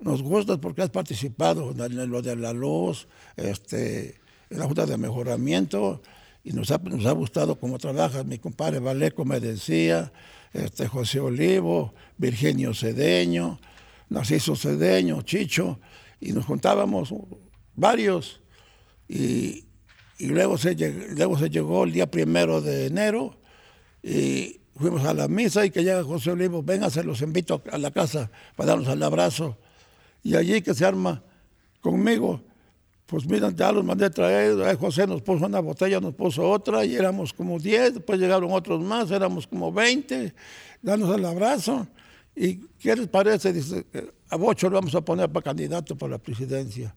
[0.00, 4.96] nos gusta porque has participado en lo de la luz, este, en la Junta de
[4.96, 6.02] Mejoramiento,
[6.42, 8.24] y nos ha, nos ha gustado cómo trabajas.
[8.24, 10.12] Mi compadre Valeco me decía,
[10.52, 13.60] este, José Olivo, Virginio Cedeño,
[14.08, 15.78] Narciso Cedeño, Chicho,
[16.20, 17.14] y nos juntábamos
[17.74, 18.40] varios.
[19.08, 19.66] Y,
[20.18, 20.74] y luego, se,
[21.14, 23.38] luego se llegó el día primero de enero
[24.02, 27.78] y fuimos a la misa y que llega José Olivo, venga, se los invito a
[27.78, 29.58] la casa para darnos el abrazo.
[30.22, 31.22] Y allí que se arma
[31.80, 32.42] conmigo,
[33.06, 36.84] pues miren, ya los mandé a traer, José nos puso una botella, nos puso otra,
[36.84, 40.32] y éramos como 10, después llegaron otros más, éramos como 20,
[40.82, 41.88] danos el abrazo.
[42.36, 43.52] ¿Y qué les parece?
[43.52, 43.84] Dice,
[44.28, 46.94] a Bocho lo vamos a poner para candidato para la presidencia.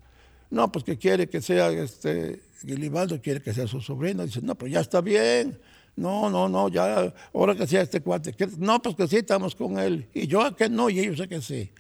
[0.50, 4.24] No, pues que quiere que sea este, Guilibaldo quiere que sea su sobrino.
[4.24, 5.60] Dice, no, pues ya está bien.
[5.96, 8.36] No, no, no, ya, ahora que sea este cuate.
[8.58, 10.08] No, pues que sí, estamos con él.
[10.14, 11.72] Y yo a que no, y ellos sé que sí.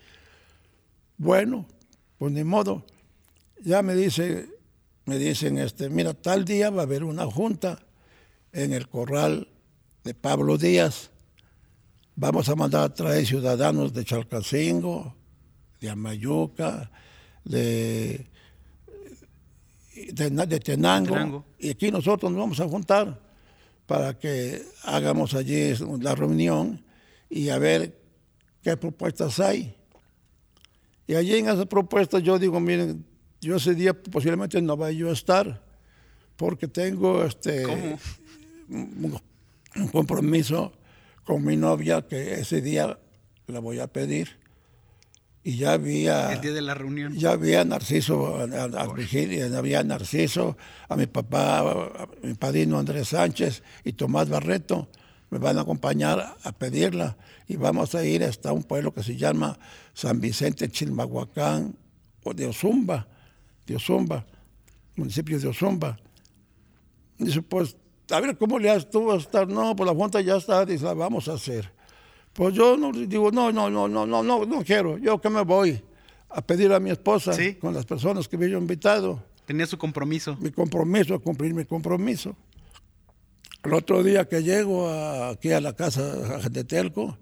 [1.17, 1.65] Bueno,
[2.17, 2.85] pues ni modo.
[3.63, 4.53] Ya me dice
[5.05, 7.79] me dicen, este, mira, tal día va a haber una junta
[8.53, 9.49] en el corral
[10.03, 11.09] de Pablo Díaz.
[12.15, 15.15] Vamos a mandar a traer ciudadanos de Chalcacingo,
[15.81, 16.89] de Amayuca,
[17.43, 18.27] de,
[20.13, 23.19] de, Tenango, Y aquí nosotros nos vamos a juntar
[23.85, 26.81] para que hagamos allí la reunión
[27.29, 27.99] y a ver
[28.61, 29.75] qué propuestas hay.
[31.07, 33.05] Y allí en esas propuestas yo digo, miren,
[33.41, 35.61] yo ese día posiblemente no vaya a estar
[36.37, 37.65] porque tengo este
[38.69, 39.19] un,
[39.91, 40.73] compromiso
[41.23, 42.97] con mi novia que ese día
[43.47, 44.41] la voy a pedir.
[45.45, 46.31] Y ya había...
[46.31, 47.13] El día de la reunión.
[47.17, 50.55] Ya había Narciso, a, a, Virginia, había Narciso,
[50.87, 54.87] a mi papá, a mi padrino Andrés Sánchez y Tomás Barreto
[55.33, 57.17] me van a acompañar a pedirla
[57.47, 59.57] y vamos a ir hasta un pueblo que se llama
[59.93, 61.75] San Vicente Chilmahuacán
[62.23, 63.07] o de Ozumba,
[63.65, 64.23] de Ozumba,
[64.95, 65.97] municipio de Ozumba.
[67.17, 67.75] Dice, pues,
[68.11, 69.47] a ver, ¿cómo le has tú a estar?
[69.47, 71.71] No, pues la Junta ya está, dice, la vamos a hacer.
[72.31, 75.41] Pues yo no digo, no, no, no, no, no, no, no quiero, yo que me
[75.41, 75.81] voy
[76.29, 79.23] a pedir a mi esposa con las personas que me había invitado.
[79.47, 80.37] Tenía su compromiso.
[80.39, 82.35] Mi compromiso, a cumplir mi compromiso.
[83.63, 86.03] El otro día que llego aquí a la casa
[86.49, 87.17] de Telco,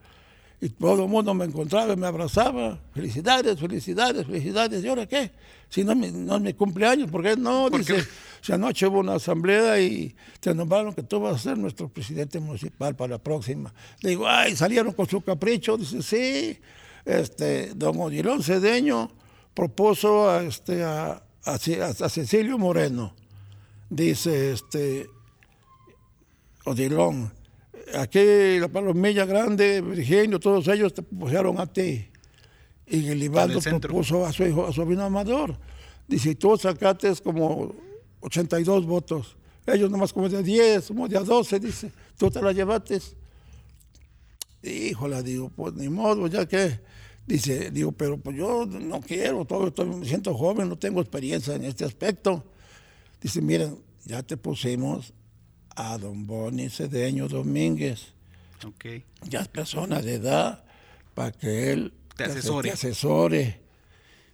[0.63, 2.80] y todo el mundo me encontraba y me abrazaba.
[2.93, 4.84] Felicidades, felicidades, felicidades.
[4.84, 5.32] ¿Y ahora qué?
[5.69, 7.67] Si no, no es mi cumpleaños, ¿por qué no?
[7.71, 8.06] Dice,
[8.41, 12.39] si anoche hubo una asamblea y te nombraron que tú vas a ser nuestro presidente
[12.39, 13.73] municipal para la próxima.
[14.01, 15.77] Le digo, ay, salieron con su capricho.
[15.77, 16.60] Dice, sí,
[17.06, 19.12] este, don Odilón Cedeño
[19.56, 23.15] propuso a, este, a, a, a Cecilio Moreno.
[23.89, 25.10] Dice, este,
[26.65, 27.32] Odilón
[27.95, 32.08] aquí la Palomilla Grande, Virginio, todos ellos te pusieron a ti.
[32.88, 35.58] Y el Ibaldo propuso a su hijo, a su sobrino Amador.
[36.08, 37.74] Dice, tú sacaste como
[38.19, 39.38] 82 votos.
[39.65, 41.91] Ellos nomás como de 10, como de 12, dice.
[42.17, 43.00] Tú te la llevaste.
[44.63, 46.80] Híjole, digo, pues ni modo, ya que.
[47.26, 51.56] Dice, digo, pero pues yo no quiero, todo, estoy, me siento joven, no tengo experiencia
[51.56, 52.43] en este aspecto.
[53.21, 55.13] Dice, miren, ya te pusimos
[55.76, 58.14] a don Boni Cedeño Domínguez.
[58.64, 59.04] Okay.
[59.24, 60.64] Ya es persona de edad
[61.14, 62.24] para que él te
[62.72, 63.60] asesore.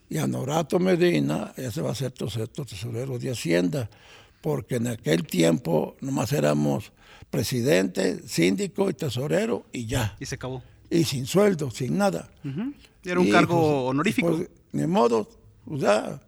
[0.09, 3.89] Y a Norato Medina, ese va a ser tu, tesorero de Hacienda,
[4.41, 6.93] porque en aquel tiempo nomás éramos
[7.29, 10.15] presidente, síndico y tesorero y ya.
[10.19, 10.63] Y se acabó.
[10.89, 12.29] Y sin sueldo, sin nada.
[13.03, 14.29] Era un cargo pues, honorífico.
[14.29, 15.29] Pues, ni modo,
[15.65, 16.21] ya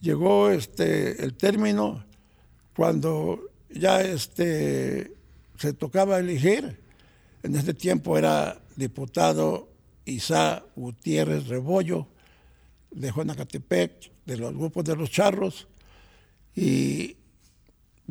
[0.00, 2.04] llegó este el término
[2.74, 5.12] cuando ya este,
[5.58, 6.78] se tocaba elegir.
[7.42, 9.68] En ese tiempo era diputado
[10.04, 12.06] Isa Gutiérrez Rebollo
[12.90, 15.68] de Juanacatepec, de los grupos de los charros,
[16.54, 17.16] y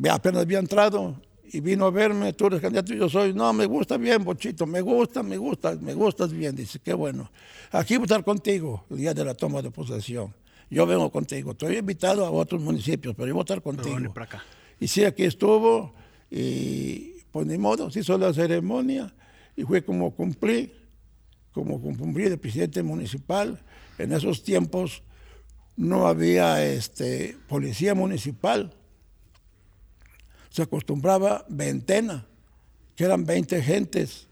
[0.10, 1.20] apenas había entrado
[1.52, 4.65] y vino a verme, tú eres candidato y yo soy, no, me gusta bien, Bochito,
[4.65, 7.32] me gusta, me gusta, me gustas bien, dice, qué bueno.
[7.72, 10.34] Aquí voy a estar contigo el día de la toma de posesión.
[10.70, 14.13] Yo vengo contigo, estoy invitado a otros municipios, pero yo voy a estar contigo.
[14.22, 14.43] acá.
[14.80, 15.94] Y sí, aquí estuvo
[16.30, 19.13] y pues ni modo, se hizo la ceremonia
[19.56, 20.72] y fue como cumplí,
[21.52, 23.62] como cumplí de presidente municipal.
[23.98, 25.04] En esos tiempos
[25.76, 28.74] no había este, policía municipal.
[30.50, 32.26] Se acostumbraba veintena,
[32.96, 34.28] que eran 20 gentes,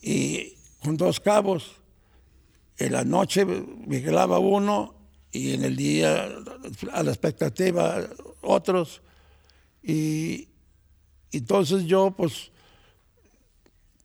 [0.00, 1.76] y con dos cabos.
[2.78, 3.44] En la noche
[3.86, 4.94] vigilaba uno
[5.30, 6.28] y en el día,
[6.92, 8.00] a la expectativa,
[8.40, 9.02] otros.
[9.82, 10.48] Y
[11.32, 12.52] entonces yo pues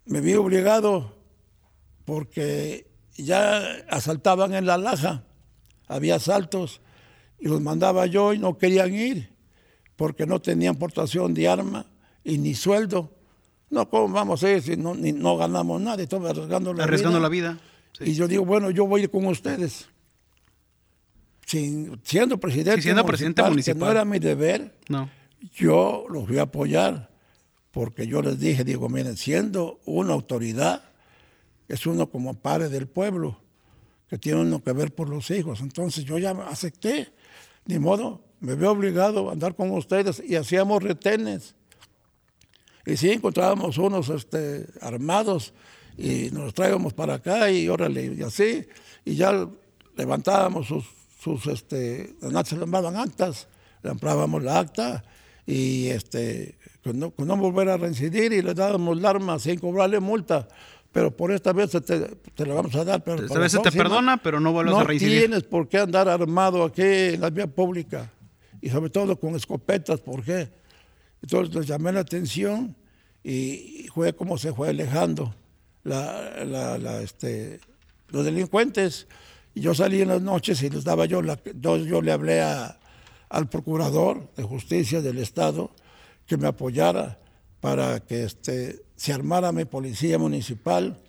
[0.06, 1.14] me vi obligado
[2.06, 3.60] porque ya
[3.90, 5.24] asaltaban en la laja,
[5.88, 6.82] había asaltos
[7.40, 9.30] y los mandaba yo y no querían ir
[9.96, 11.86] porque no tenían portación de arma
[12.24, 13.14] y ni sueldo.
[13.70, 16.02] No, ¿cómo vamos a ir si no, no ganamos nada?
[16.02, 17.50] Estamos arriesgando la arriesgando vida.
[17.50, 17.60] la vida.
[18.00, 19.90] Y yo digo, bueno, yo voy a ir con ustedes.
[21.46, 24.78] Sin, siendo presidente, siendo presidente municipal, no era mi deber.
[24.88, 25.10] No
[25.54, 27.10] yo los voy a apoyar
[27.78, 30.82] porque yo les dije, digo, miren, siendo una autoridad,
[31.68, 33.40] es uno como padre del pueblo,
[34.10, 35.62] que tiene uno que ver por los hijos.
[35.62, 37.14] Entonces yo ya acepté,
[37.68, 41.54] ni modo, me veo obligado a andar con ustedes y hacíamos retenes.
[42.84, 45.54] Y sí, encontrábamos unos este, armados
[46.00, 48.66] y nos traíamos para acá y órale, y así,
[49.06, 49.48] y ya
[49.96, 50.86] levantábamos sus,
[51.20, 53.48] sus este, se llamaban actas,
[53.84, 55.04] levantábamos la acta
[55.48, 60.00] y este, con no, no, volver a reincidir y le dábamos la arma sin cobrarle
[60.00, 60.48] multa.
[60.92, 63.04] Pero por esta vez te, te la vamos a dar.
[63.04, 65.16] Pero esta vez se te perdona, pero no vuelves a reincidir.
[65.16, 68.12] No tienes por qué andar armado aquí en la vía pública.
[68.62, 70.50] y sobre todo con escopetas, ¿por qué?
[71.22, 72.76] Entonces les llamé la atención
[73.24, 75.34] y fue como se fue alejando
[75.84, 77.60] la, este,
[78.10, 79.08] los delincuentes.
[79.54, 82.42] Y yo salí en las noches y les daba yo, la, yo, le hablé
[83.30, 85.72] al procurador de justicia del Estado
[86.26, 87.20] que me apoyara
[87.60, 91.02] para que este, se armara mi policía municipal.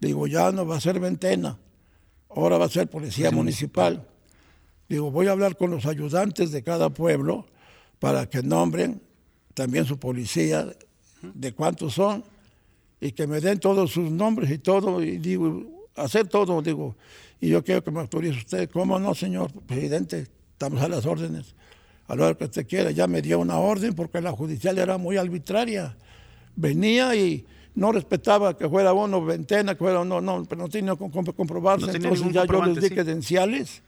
[0.00, 1.58] Digo, ya no va a ser Ventena,
[2.30, 4.06] ahora va a ser policía municipal.
[4.88, 7.46] Digo, voy a hablar con los ayudantes de cada pueblo
[7.98, 9.00] para que nombren
[9.54, 10.68] también su policía,
[11.22, 12.24] de cuántos son,
[13.00, 16.96] y que me den todos sus nombres y todo, y digo, hacer todo, digo,
[17.40, 18.70] y yo quiero que me autorice usted.
[18.70, 20.26] ¿Cómo no, señor presidente?
[20.64, 21.54] Estamos a las órdenes.
[22.06, 25.16] A lo que usted quiera, ya me dio una orden porque la judicial era muy
[25.16, 25.96] arbitraria.
[26.56, 30.94] Venía y no respetaba que fuera uno ventena, que fuera no, no, pero no tenía
[30.96, 31.90] que comprobarse.
[31.90, 33.82] Entonces ya yo les di credenciales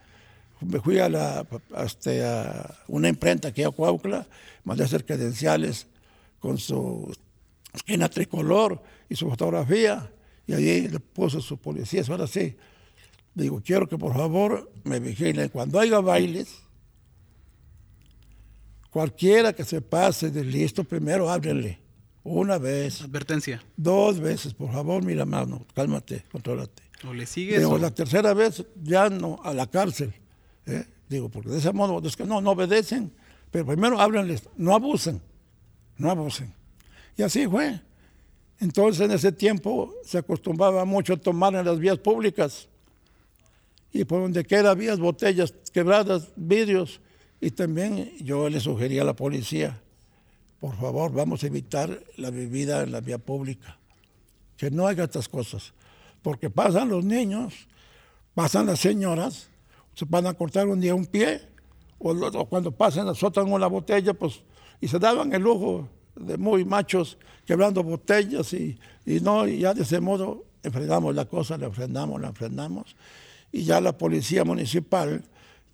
[0.60, 1.46] me fui a, la,
[1.84, 4.26] este, a una imprenta aquí a Cuaucla,
[4.64, 5.86] mandé a hacer credenciales
[6.40, 7.14] con su
[7.74, 10.10] esquina tricolor y su fotografía,
[10.46, 12.02] y allí le puso su policía.
[12.08, 12.56] Ahora sí,
[13.34, 15.48] digo, quiero que por favor me vigilen.
[15.48, 16.62] Cuando haya bailes,
[18.96, 21.78] cualquiera que se pase de listo, primero háblenle.
[22.24, 23.02] Una vez.
[23.02, 23.62] Advertencia.
[23.76, 26.82] Dos veces, por favor, mira, mano, cálmate, contrólate.
[27.06, 27.58] O le sigues.
[27.58, 30.14] Digo, la tercera vez ya no, a la cárcel.
[30.64, 30.86] ¿eh?
[31.10, 33.12] Digo, porque de ese modo, es que no, no obedecen,
[33.50, 35.20] pero primero háblenles, no abusen,
[35.98, 36.54] no abusen.
[37.18, 37.78] Y así fue.
[38.60, 42.66] Entonces en ese tiempo se acostumbraba mucho a tomar en las vías públicas
[43.92, 46.98] y por donde quiera vías, botellas quebradas, vidrios.
[47.40, 49.80] Y también yo le sugería a la policía,
[50.60, 53.76] por favor, vamos a evitar la bebida en la vía pública,
[54.56, 55.72] que no haga estas cosas,
[56.22, 57.68] porque pasan los niños,
[58.34, 59.48] pasan las señoras,
[59.94, 61.42] se van a cortar un día un pie,
[61.98, 64.42] o, cuando pasan, azotan una botella, pues,
[64.80, 69.72] y se daban el lujo de muy machos quebrando botellas y, y no, y ya
[69.72, 72.96] de ese modo enfrentamos la cosa, la enfrentamos, la enfrentamos,
[73.52, 75.22] y ya la policía municipal,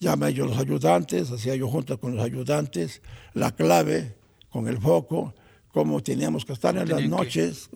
[0.03, 3.01] llama yo los ayudantes, hacía yo junto con los ayudantes,
[3.35, 4.17] la clave
[4.51, 5.33] con el foco,
[5.73, 7.71] cómo teníamos que estar en las noches,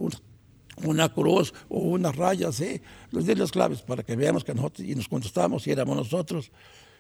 [0.85, 4.87] una cruz o una raya, así, les di las claves para que veamos que nosotros,
[4.87, 6.51] y nos contestamos y éramos nosotros.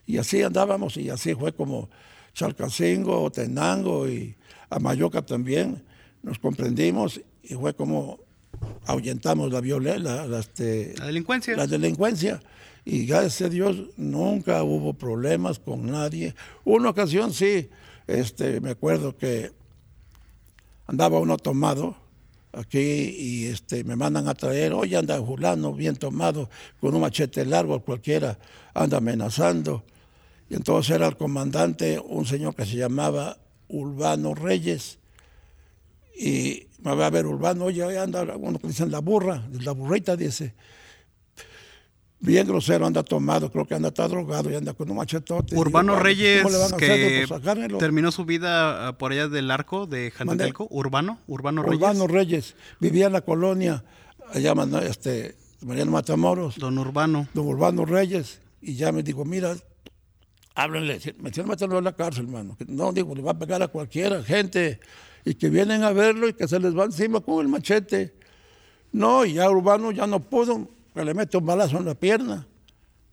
[0.06, 1.90] Y así andábamos y así fue como
[2.32, 4.36] Chalcacingo, Tenango y
[4.70, 5.84] Amayoca también,
[6.22, 8.20] nos comprendimos y fue como
[8.86, 11.56] ahuyentamos la violencia, la, este, la delincuencia.
[11.56, 12.40] La delincuencia.
[12.88, 16.36] Y gracias a Dios nunca hubo problemas con nadie.
[16.64, 17.68] Una ocasión sí,
[18.06, 19.50] este, me acuerdo que
[20.86, 21.96] andaba uno tomado
[22.52, 26.48] aquí y este, me mandan a traer, oye, anda Julano bien tomado,
[26.80, 28.38] con un machete largo cualquiera,
[28.72, 29.82] anda amenazando.
[30.48, 35.00] Y entonces era el comandante, un señor que se llamaba Urbano Reyes.
[36.16, 40.14] Y me va a ver Urbano, oye, anda uno que dicen la burra, la burrita
[40.14, 40.54] dice,
[42.20, 45.56] bien grosero, anda tomado, creo que anda está drogado y anda con un machetote.
[45.56, 46.44] Urbano Reyes,
[46.78, 47.26] que
[47.78, 50.66] terminó su vida ah, por allá del arco de Jantelco.
[50.70, 51.76] Urbano, Urbano Reyes.
[51.76, 53.84] Urbano Reyes, vivía en la colonia,
[54.32, 56.58] allá este, Mariano Matamoros.
[56.58, 57.28] Don Urbano.
[57.34, 59.56] Don Urbano Reyes, y ya me dijo, mira,
[60.54, 62.56] háblenle, me tienen meterlo en la cárcel, hermano.
[62.66, 64.80] No, digo, le va a pegar a cualquiera, gente,
[65.24, 68.14] y que vienen a verlo y que se les va encima con el machete.
[68.92, 70.68] No, y ya Urbano ya no pudo,
[71.04, 72.46] le mete un balazo en la pierna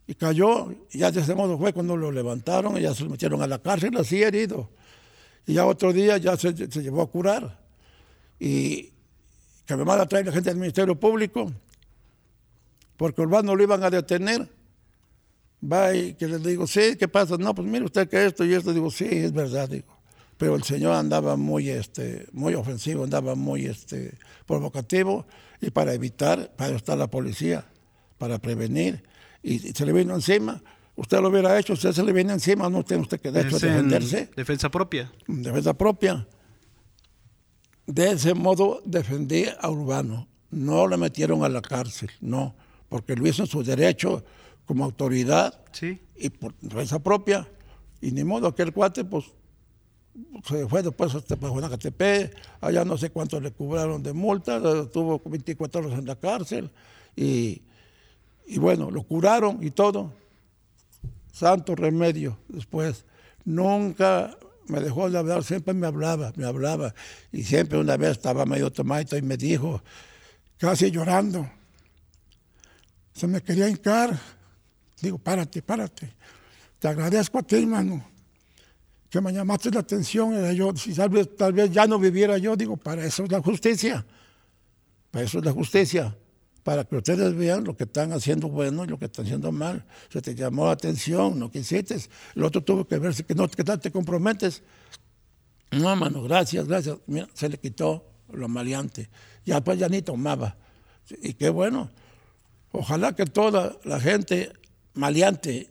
[0.08, 0.72] y cayó.
[0.92, 3.48] Y ya de ese modo fue cuando lo levantaron y ya se lo metieron a
[3.48, 4.70] la cárcel así herido.
[5.46, 7.60] Y ya otro día ya se, llevó a curar.
[8.40, 8.92] Y
[9.66, 11.52] que me manda a traer la gente del Ministerio Público,
[12.98, 14.50] porque Urbano lo iban a detener.
[15.64, 17.38] Va y que le digo, sí, ¿qué pasa?
[17.38, 18.74] No, pues mire usted que esto y esto.
[18.74, 19.98] Digo, sí, es verdad, digo.
[20.38, 25.26] Pero el señor andaba muy, este, muy ofensivo, andaba muy este, provocativo
[25.62, 27.66] y para evitar, para estar la policía
[28.18, 29.04] para prevenir
[29.42, 30.62] y, se le vino encima.
[30.96, 34.30] Usted lo hubiera hecho, usted se le viene encima, no tiene usted que defenderse.
[34.36, 35.12] Defensa propia.
[35.28, 36.28] Defensa propia.
[37.86, 40.28] De ese modo defendí a Urbano.
[40.52, 42.56] No le metieron a la cárcel, no,
[42.88, 44.24] porque lo hizo en su derecho
[44.66, 46.00] como autoridad sí.
[46.16, 47.48] y por defensa propia.
[48.00, 49.26] Y ni modo que el cuate, pues,
[50.46, 54.62] se fue después hasta Juanacatepec, allá no sé cuánto le cobraron de multa,
[54.92, 56.70] tuvo 24 horas en la cárcel
[57.16, 57.64] y
[58.46, 60.14] y bueno, lo curaron y todo.
[61.32, 63.06] Santo remedio después.
[63.46, 64.38] Nunca
[64.68, 66.94] me dejó de hablar, siempre me hablaba, me hablaba.
[67.32, 69.82] Y siempre una vez estaba medio tomado y me dijo,
[70.58, 71.50] casi llorando,
[73.14, 74.18] se me quería hincar.
[75.02, 76.14] Digo, párate, párate.
[76.80, 78.04] Te agradezco a ti, hermano,
[79.10, 82.38] que me llamaste la atención, era yo, si tal vez, tal vez ya no viviera
[82.38, 84.06] yo, digo, para eso es la justicia,
[85.12, 86.16] para eso es la justicia,
[86.64, 89.86] para que ustedes vean lo que están haciendo bueno y lo que están haciendo mal.
[90.10, 91.98] Se te llamó la atención, no quisiste,
[92.36, 94.64] el otro tuvo que ver que no que tal te comprometes.
[95.72, 96.98] No, mano, gracias, gracias.
[97.34, 99.10] Se le quitó lo maleante.
[99.46, 100.56] Ya pues ya ni tomaba.
[101.22, 101.90] Y qué bueno.
[102.72, 104.52] Ojalá que toda la gente
[104.94, 105.70] maleante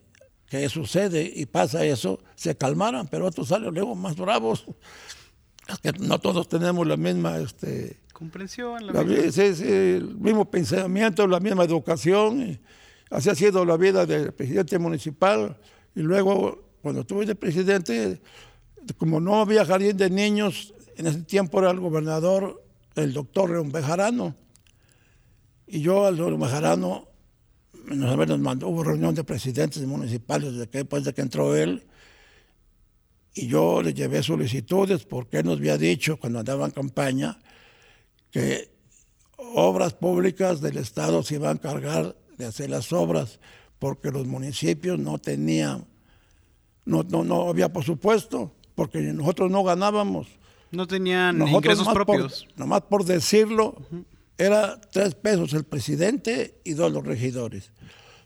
[0.48, 4.66] que sucede y pasa eso, se calmaran, pero otros salen luego más bravos.
[6.00, 12.60] No todos tenemos la misma este, comprensión, la el mismo pensamiento, la misma educación.
[13.10, 15.56] así ha sido la vida del presidente municipal.
[15.96, 18.22] Y luego, cuando estuve de presidente,
[18.96, 22.62] como no había jardín de niños, en ese tiempo era el gobernador,
[22.94, 24.36] el doctor León Bejarano.
[25.66, 27.08] Y yo al León Bejarano
[27.86, 31.82] nos mandó, hubo reunión de presidentes municipales desde que, después de que entró él,
[33.34, 37.38] y yo le llevé solicitudes porque él nos había dicho cuando andaba en campaña
[38.32, 38.72] que
[39.36, 43.38] obras públicas del Estado se iban a encargar de hacer las obras
[43.78, 45.86] porque los municipios no tenían,
[46.84, 50.28] no, no, no había presupuesto, porque nosotros no ganábamos.
[50.70, 52.46] No tenían ingresos propios.
[52.56, 53.76] nomás por decirlo,
[54.38, 57.70] era tres pesos el presidente y dos los regidores.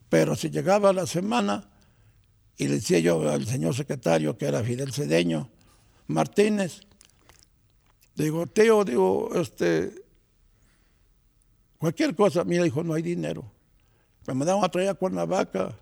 [0.09, 1.69] Pero si llegaba la semana
[2.57, 5.51] y le decía yo al señor secretario, que era Fidel Cedeño
[6.07, 6.87] Martínez,
[8.17, 9.93] digo, tío, digo, este,
[11.79, 13.45] cualquier cosa, mira, dijo, no hay dinero.
[14.27, 15.79] Me mandaron a traer a Cuernavaca.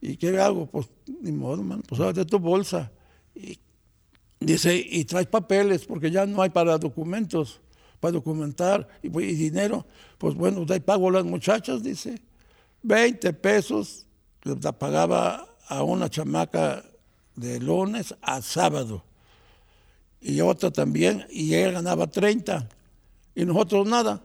[0.00, 0.66] ¿Y qué hago?
[0.66, 0.88] Pues
[1.22, 2.92] ni modo, man, pues de tu bolsa.
[3.34, 3.58] Y
[4.38, 7.60] dice, y traes papeles, porque ya no hay para documentos
[8.00, 9.86] para documentar y, dinero.
[10.18, 12.20] Pues bueno, de ahí pago a las muchachas, dice.
[12.82, 14.06] 20 pesos
[14.42, 16.84] la pagaba a una chamaca
[17.34, 19.04] de lunes a sábado.
[20.28, 22.68] Y otra también, y ella ganaba 30.
[23.36, 24.20] Y nosotros nada.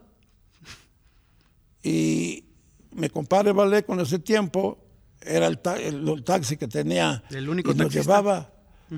[1.84, 2.44] Y
[2.90, 4.80] mi compadre Valé con ese tiempo
[5.22, 5.60] era el,
[6.24, 7.24] taxi que tenía.
[7.30, 8.52] El único y nos llevaba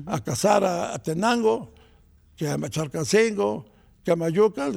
[0.06, 1.74] a cazar a, Tenango,
[2.36, 3.66] que a Macharcacingo,
[4.16, 4.70] Mayuca,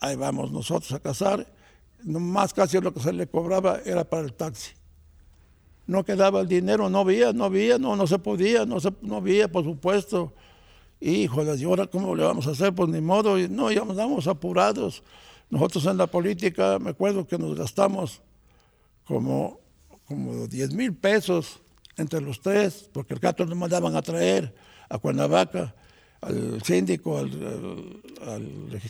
[0.00, 1.46] ahí vamos nosotros a cazar,
[2.02, 4.72] más casi lo que se le cobraba era para el taxi.
[5.86, 9.18] No quedaba el dinero, no había, no había, no, no se podía, no, se, no
[9.18, 10.32] había, por supuesto.
[11.04, 12.72] Híjole, ¿y ahora cómo le vamos a hacer?
[12.72, 15.02] Pues ni modo, no, ya andamos apurados.
[15.50, 18.22] Nosotros en la política, me acuerdo que nos gastamos
[19.04, 19.58] como,
[20.06, 21.60] como 10 mil pesos
[21.96, 24.54] entre los tres, porque el gato nos mandaban a traer
[24.88, 25.74] a Cuernavaca
[26.20, 28.80] al síndico, al,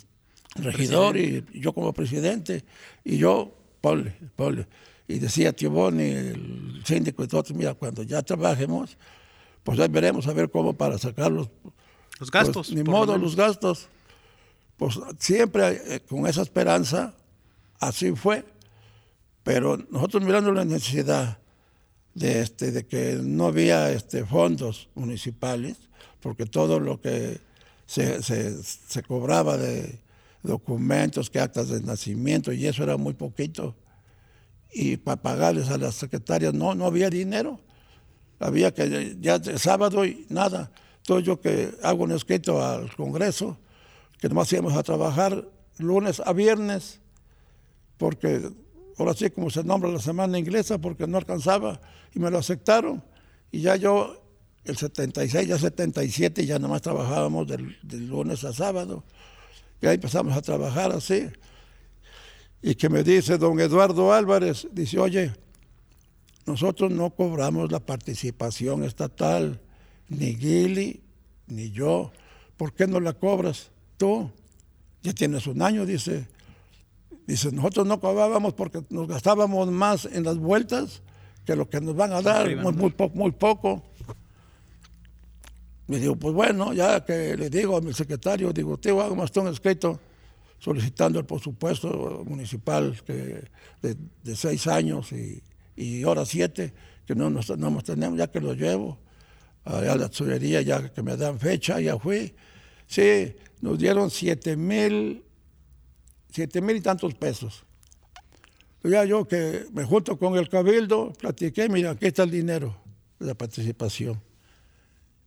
[0.57, 2.63] regidor y, yo como presidente.
[3.05, 4.67] Y yo, Paul, Paul,
[5.09, 8.99] y decía Tío Boni, el síndico y todos, mira, cuando ya trabajemos,
[9.65, 11.33] pues ahí veremos a ver cómo para sacar
[12.23, 12.69] los, los gastos.
[12.69, 13.89] Pues, ni modo, los gastos.
[14.77, 17.15] Pues siempre eh, con esa esperanza,
[17.81, 18.45] así fue.
[19.43, 21.39] Pero nosotros mirando la necesidad
[22.15, 25.77] de, este, de que no había este, fondos municipales,
[26.21, 27.41] porque todo lo que
[27.87, 29.99] se, se, cobraba de
[30.43, 33.75] documentos, que actas de nacimiento, y eso era muy poquito.
[34.73, 37.61] Y para pagarles a las secretarias no, no había dinero.
[38.39, 40.71] Había que ya sábado y nada.
[41.03, 43.59] Entonces yo que hago un escrito al Congreso,
[44.19, 45.49] que nomás íbamos a trabajar
[45.79, 47.01] lunes a viernes,
[47.99, 48.51] porque
[48.99, 51.81] ahora sí como se nombra la semana inglesa, porque no alcanzaba,
[52.15, 53.03] y me lo aceptaron.
[53.51, 54.23] Y ya yo
[54.65, 57.77] el 76, ya 77, ya nomás trabajábamos del,
[58.09, 59.03] lunes a sábado.
[59.81, 61.29] Y ahí empezamos a trabajar así.
[62.63, 65.33] Y que me dice don Eduardo Álvarez, dice, oye,
[66.47, 69.61] nosotros no cobramos la participación estatal,
[70.09, 71.01] ni Gili,
[71.47, 72.13] ni yo.
[72.57, 74.31] ¿Por qué no la cobras tú?
[75.03, 76.29] Ya tienes un año, dice.
[77.27, 81.03] Dice, nosotros no cobrábamos porque nos gastábamos más en las vueltas
[81.45, 83.83] que lo que nos van a dar, muy, muy, muy poco.
[85.87, 89.37] Me digo, pues bueno, ya que le digo a mi secretario, digo, te hago más
[89.37, 90.01] un escrito
[90.59, 93.49] solicitando el presupuesto municipal que
[93.83, 95.43] de, seis años y,
[95.77, 96.73] y, ahora siete,
[97.05, 98.99] que no nos, no tenemos, ya que lo llevo
[99.65, 102.35] a la tesorería, ya que me dan fecha, ya fui.
[102.87, 105.25] Sí, nos dieron siete mil,
[106.31, 107.65] siete mil y tantos pesos.
[108.83, 112.77] Ya yo que me junto con el cabildo, platiqué, mira, aquí está el dinero
[113.21, 114.21] de la participación.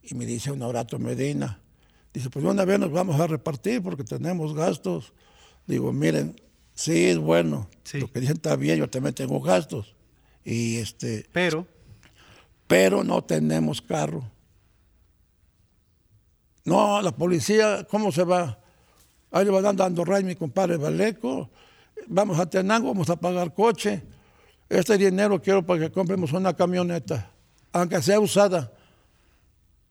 [0.04, 1.62] Y me dice un Horato Medina,
[2.14, 5.14] dice, pues una vez nos vamos a repartir porque tenemos gastos.
[5.66, 6.40] Digo, miren,
[6.74, 9.96] sí es bueno, lo que dicen está bien, yo también tengo gastos.
[10.44, 11.66] Y este, pero,
[12.68, 14.24] pero no tenemos carro.
[16.64, 18.60] No, la policía, ¿cómo se va?
[19.32, 21.50] Ahí le va dando ray mi compadre Valeco.
[22.08, 24.02] Vamos a Tenango, vamos a pagar coche.
[24.68, 27.32] Este dinero quiero para que compremos una camioneta,
[27.72, 28.72] aunque sea usada.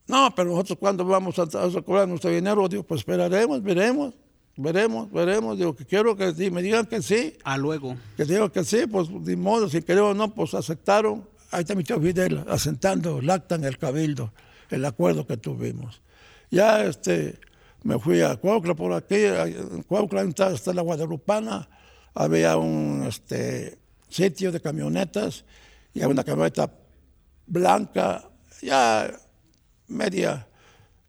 [0.06, 4.14] No, pero nosotros cuando vamos a, a cobrar nuestro dinero, digo, pues esperaremos, veremos,
[4.56, 5.56] veremos, veremos.
[5.56, 7.36] Digo, que quiero que me digan que sí.
[7.44, 7.96] A luego.
[8.16, 11.26] Que digo que sí, pues de modo, si queremos o no, pues aceptaron.
[11.54, 14.32] Ahí mi tío Fidel, asentando, lactan el cabildo,
[14.70, 16.02] el acuerdo que tuvimos.
[16.50, 17.38] Ya este,
[17.84, 21.68] me fui a Cuaucla por aquí, en Cuaucla está la Guadalupana,
[22.12, 23.78] había un este,
[24.08, 25.44] sitio de camionetas
[25.92, 26.72] y había una camioneta
[27.46, 28.28] blanca,
[28.60, 29.08] ya
[29.86, 30.48] media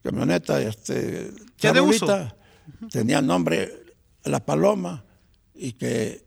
[0.03, 1.31] camioneta, este,
[2.91, 5.03] tenía nombre La Paloma
[5.55, 6.23] y que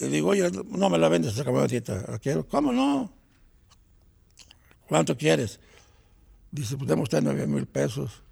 [0.00, 3.19] y digo, oye, no me la vendes esa camionetita, quiero, ¿cómo no?
[4.90, 5.60] ¿Cuánto quieres?
[6.50, 8.24] Dice, pues demos usted nueve mil pesos.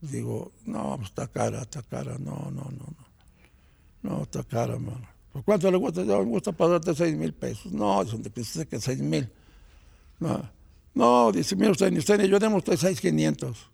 [0.00, 3.06] Digo, no, pues está cara, está cara, no, no, no, no.
[4.02, 5.08] No, está cara, mano.
[5.32, 6.04] ¿Por cuánto le gusta?
[6.04, 7.72] Yo me gusta pagarte seis mil pesos.
[7.72, 9.28] No, dice, dice que seis mil.
[10.20, 10.48] No,
[10.94, 13.68] no, dice, mire usted, ni usted ni yo demos usted seis quinientos.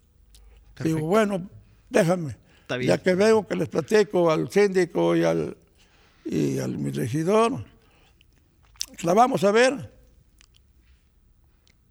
[0.82, 1.46] Digo, bueno,
[1.90, 2.38] déjame.
[2.62, 2.88] Está bien.
[2.88, 5.58] Ya que veo que les platico al síndico y al,
[6.24, 7.66] y al mi regidor,
[9.02, 9.97] la vamos a ver.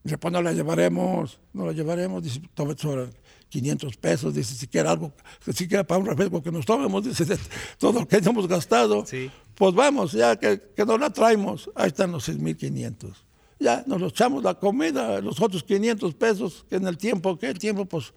[0.07, 3.09] Dice, pues no la llevaremos, no la llevaremos, dice, tome sobre
[3.49, 5.11] 500 pesos, dice, si quiere algo,
[5.53, 7.37] si quiere para un refresco que nos tomemos, dice,
[7.77, 9.29] todo lo que hemos gastado, Sí.
[9.53, 13.11] pues vamos, ya que, que nos la traemos, ahí están los 6.500.
[13.59, 17.49] Ya nos los echamos la comida, los otros 500 pesos, que en el tiempo, que
[17.49, 18.13] el tiempo, pues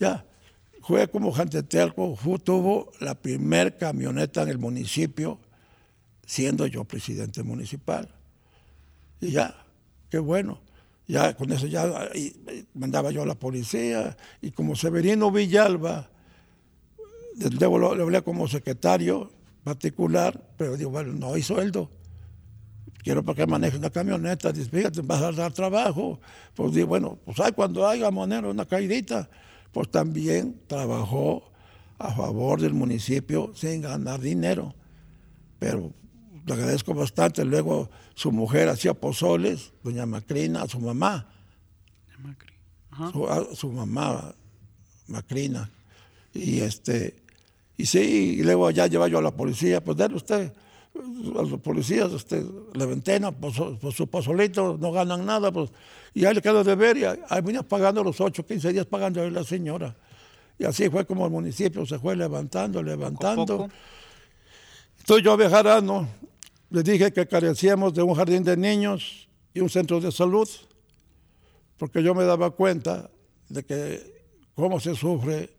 [0.00, 0.24] ya,
[0.80, 5.38] fue como Jantetelco, tuvo la primer camioneta en el municipio,
[6.24, 8.08] siendo yo presidente municipal.
[9.20, 9.54] Y ya,
[10.08, 10.64] qué bueno.
[11.08, 12.34] Ya con eso ya y-
[12.74, 14.16] mandaba yo a la policía.
[14.42, 16.10] Y como Severino Villalba,
[17.58, 19.30] luego lo- hablé como secretario
[19.62, 21.90] particular, pero digo, bueno, no hay sueldo.
[23.02, 24.50] Quiero para que maneje una camioneta.
[24.52, 24.70] Dice,
[25.04, 26.18] vas a dar trabajo.
[26.54, 29.28] Pues digo, bueno, pues hay cuando haya manera una caidita.
[29.70, 31.44] Pues también trabajó
[31.98, 34.74] a favor del municipio sin ganar dinero
[35.58, 35.90] pero
[36.44, 37.42] le agradezco bastante.
[37.44, 41.28] Luego su mujer hacía pozoles, doña Macrina, su mamá,
[42.18, 42.52] Macri.
[42.90, 43.12] Ajá.
[43.12, 44.34] su, a- su mamá
[45.06, 45.70] Macrina.
[46.32, 47.14] Y este,
[47.76, 50.50] y sí, y luego allá lleva yo a la policía, pues dale usted,
[50.94, 52.42] a los policías, este,
[52.72, 55.70] la ventana, pues su pozolito, no ganan nada, pues,
[56.14, 59.22] y ahí le quedó de ver, y ahí venía pagando los 8, 15 días pagando
[59.22, 59.94] ahí la señora.
[60.58, 63.44] Y así fue como el municipio se fue levantando, levantando.
[63.58, 63.70] poco.
[65.00, 66.08] Entonces yo a Bejarano
[66.70, 70.48] le dije que carecíamos de un jardín de niños y un centro de salud,
[71.76, 73.10] porque yo me daba cuenta
[73.48, 75.50] de que cómo se sufre,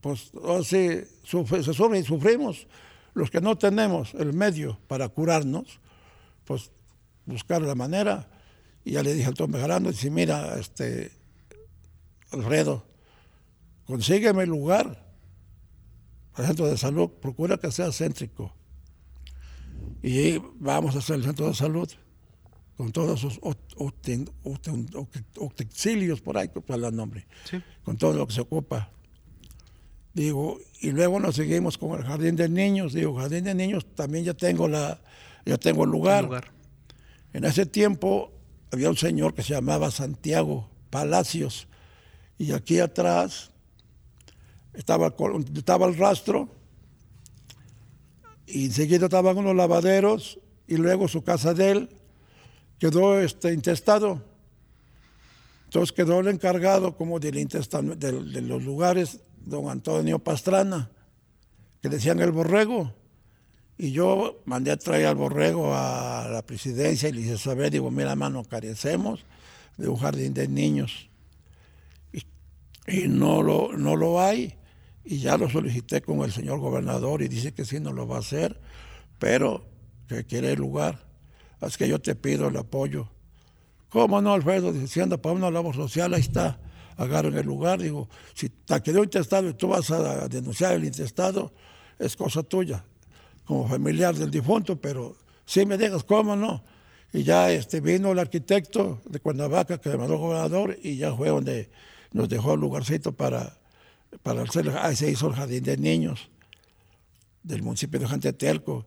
[0.00, 2.66] pues así sufre- se sufre y sufrimos.
[3.14, 5.80] Los que no tenemos el medio para curarnos,
[6.44, 6.70] pues
[7.24, 8.28] buscar la manera.
[8.84, 11.10] Y ya le dije al Tom Bejarano, dice, mira, este,
[12.30, 12.84] Alfredo,
[13.86, 15.04] consígueme lugar
[16.36, 18.52] el centro de salud, procura que sea céntrico.
[20.02, 21.88] Y vamos a hacer el centro de salud
[22.76, 24.26] con todos ote-
[25.38, 27.62] utensilios por ahí, cuál es el nombre, Sí.
[27.82, 28.90] con todo lo que se ocupa.
[30.12, 32.92] Digo, y luego nos seguimos con el jardín de niños.
[32.92, 35.00] Digo, jardín de niños también ya tengo la,
[35.44, 36.24] ya tengo el lugar.
[36.24, 36.52] lugar.
[37.32, 38.32] En ese tiempo
[38.72, 41.68] había un señor que se llamaba Santiago Palacios
[42.38, 43.50] y aquí atrás
[44.74, 46.48] estaba, el estaba el rastro
[48.46, 50.38] y enseguida estaban unos lavaderos
[50.68, 51.88] y luego su casa de él
[52.78, 54.22] quedó este, intestado.
[55.64, 57.34] Entonces quedó el encargado como del
[57.98, 60.90] del- de los lugares don Antonio Pastrana,
[61.82, 62.92] que decían el borrego.
[63.78, 67.90] Y yo mandé a traer al borrego a la presidencia y le hice saber, digo,
[67.90, 69.24] mira, mano, carecemos
[69.76, 71.10] de un jardín de niños.
[72.12, 72.22] Y,
[72.86, 74.54] y no, lo, no lo hay.
[75.08, 78.16] Y ya lo solicité con el señor gobernador y dice que sí no lo va
[78.16, 78.60] a hacer,
[79.20, 79.64] pero
[80.08, 81.06] que quiere el lugar.
[81.60, 83.08] Así que yo te pido el apoyo.
[83.88, 84.72] ¿Cómo no, Alfredo?
[84.72, 86.58] Dice, si anda para una labor social, ahí está.
[86.96, 87.80] Agarren el lugar.
[87.80, 91.52] Digo, si te quedó intestado y tú vas a denunciar el intestado,
[92.00, 92.84] es cosa tuya,
[93.44, 96.64] como familiar del difunto, pero si me dejas, ¿cómo no?
[97.12, 101.14] Y ya este, vino el arquitecto de Cuernavaca que me mandó el gobernador y ya
[101.14, 101.70] fue donde
[102.12, 103.56] nos dejó el lugarcito para,
[104.22, 106.30] para hacer, ahí se hizo el jardín de niños
[107.42, 108.86] del municipio de Jantetelco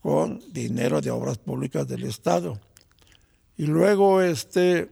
[0.00, 2.58] con dinero de obras públicas del Estado.
[3.56, 4.90] Y luego este,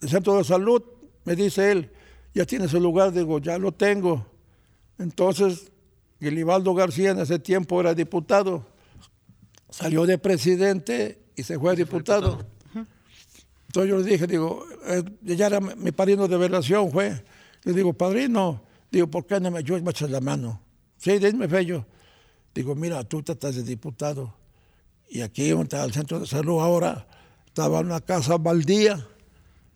[0.00, 0.82] el centro de salud,
[1.24, 1.90] me dice él,
[2.34, 4.26] ya tiene su lugar, digo, ya lo tengo.
[4.98, 5.70] Entonces,
[6.20, 8.66] Gilibaldo García en ese tiempo era diputado,
[9.70, 12.44] salió de presidente y se fue diputado.
[13.66, 17.24] Entonces yo le dije, digo, eh, ya era mi padrino de velación, fue.
[17.64, 20.60] Le digo, padrino, digo, ¿por qué no me, me echas la mano?
[20.98, 21.84] Sí, dime, fello.
[22.54, 24.32] Digo, mira, tú te estás de diputado
[25.08, 27.06] y aquí donde el centro de salud ahora,
[27.46, 29.06] estaba una casa baldía.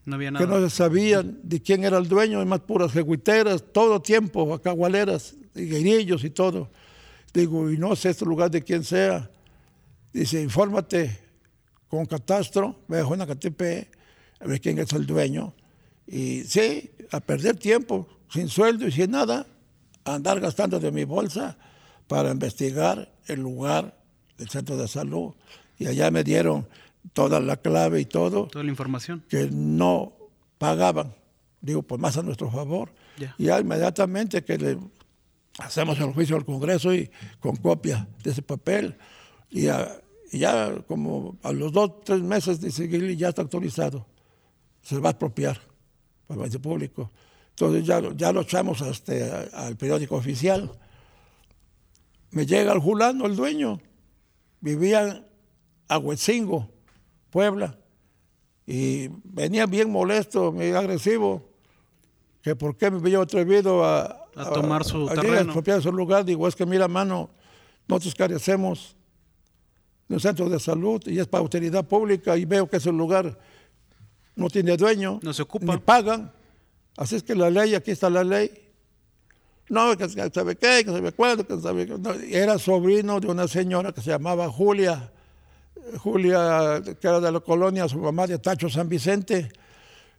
[0.05, 0.45] No había nada.
[0.45, 4.53] Que no se sabían de quién era el dueño, y más puras jeguiteras, todo tiempo,
[4.53, 6.71] acagualeras, y guirillos y todo.
[7.33, 9.31] Digo, y no sé este lugar de quién sea.
[10.13, 11.19] Dice, infórmate
[11.89, 13.63] con catastro, ve a una KTP,
[14.41, 15.55] a ver quién es el dueño.
[16.09, 19.47] Y sí, a perder tiempo, sin sueldo y sin nada,
[20.05, 21.59] a andar gastando de mi bolsa
[22.07, 23.95] para investigar el lugar
[24.39, 25.35] del centro de salud.
[25.79, 26.67] Y allá me dieron
[27.13, 28.47] toda la clave y todo.
[28.47, 29.23] Toda la información.
[29.29, 30.15] Que no
[30.57, 31.15] pagaban.
[31.61, 32.91] Digo, pues más a nuestro favor.
[33.37, 34.79] Y ya inmediatamente que le
[35.59, 38.97] hacemos el juicio al Congreso y con copia de ese papel.
[39.51, 40.01] Y ya,
[40.33, 44.07] y ya como a los dos, tres meses de seguir ya está autorizado.
[44.83, 45.68] Se va a apropiar
[46.29, 47.11] para el público.
[47.51, 50.71] Entonces ya, ya lo echamos este, al periódico oficial.
[52.31, 53.81] Me llega el Julano, el dueño.
[54.61, 55.25] Vivía
[55.89, 56.69] a Huetzingo,
[57.31, 57.77] Puebla.
[58.67, 61.49] Y venía bien molesto, muy agresivo,
[62.43, 65.53] que por qué me había atrevido a, A tomar su a, terreno.
[65.53, 66.25] a su lugar.
[66.25, 67.31] Digo, es que mira, mano,
[67.89, 68.95] nosotros carecemos
[70.07, 73.39] de un centro de salud y es para utilidad pública y veo que ese lugar
[74.39, 75.73] no tiene dueño, No se ocupa.
[75.75, 76.33] ni pagan.
[76.97, 78.51] Así es que la ley, aquí está la ley.
[79.69, 81.99] No, que sabe qué, que sabe cuándo, que sabe qué.
[81.99, 85.13] No, era sobrino de una señora que se llamaba Julia,
[85.99, 89.51] Julia, que era de la colonia, su mamá de Tacho San Vicente.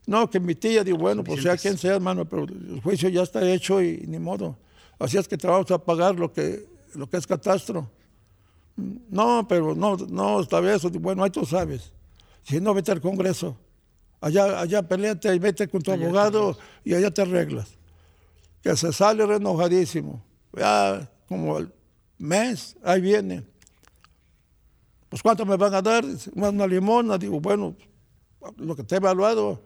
[0.06, 3.22] No, que mi tía, digo, bueno, pues sea quien sea, hermano, pero el juicio ya
[3.22, 4.56] está hecho y ni modo.
[4.98, 7.88] Así es que te vamos a pagar lo que, lo que es catastro.
[9.10, 10.90] No, pero no, no, está bien eso.
[10.90, 11.92] Bueno, ahí tú sabes.
[12.42, 13.56] Si no, vete al Congreso.
[14.20, 17.68] Allá, allá peleate y vete con tu Allá abogado y allá te arreglas.
[18.62, 20.22] Que se sale re enojadísimo.
[20.52, 21.72] Ya como el
[22.18, 23.44] mes, ahí viene.
[25.08, 26.04] Pues ¿cuánto me van a dar?
[26.34, 27.16] Una limona.
[27.16, 27.74] Digo, bueno,
[28.56, 29.62] lo que te he evaluado,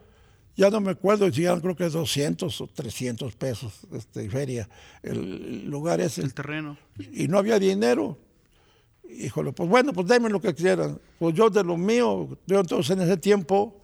[0.57, 4.68] ya no me acuerdo eran creo que 200 o 300 pesos este, feria.
[5.02, 6.78] El lugar ese El terreno.
[7.12, 8.18] y no había dinero.
[9.09, 11.00] Híjole, pues bueno, pues denme lo que quieran.
[11.18, 13.80] Pues yo de lo mío, yo entonces en ese tiempo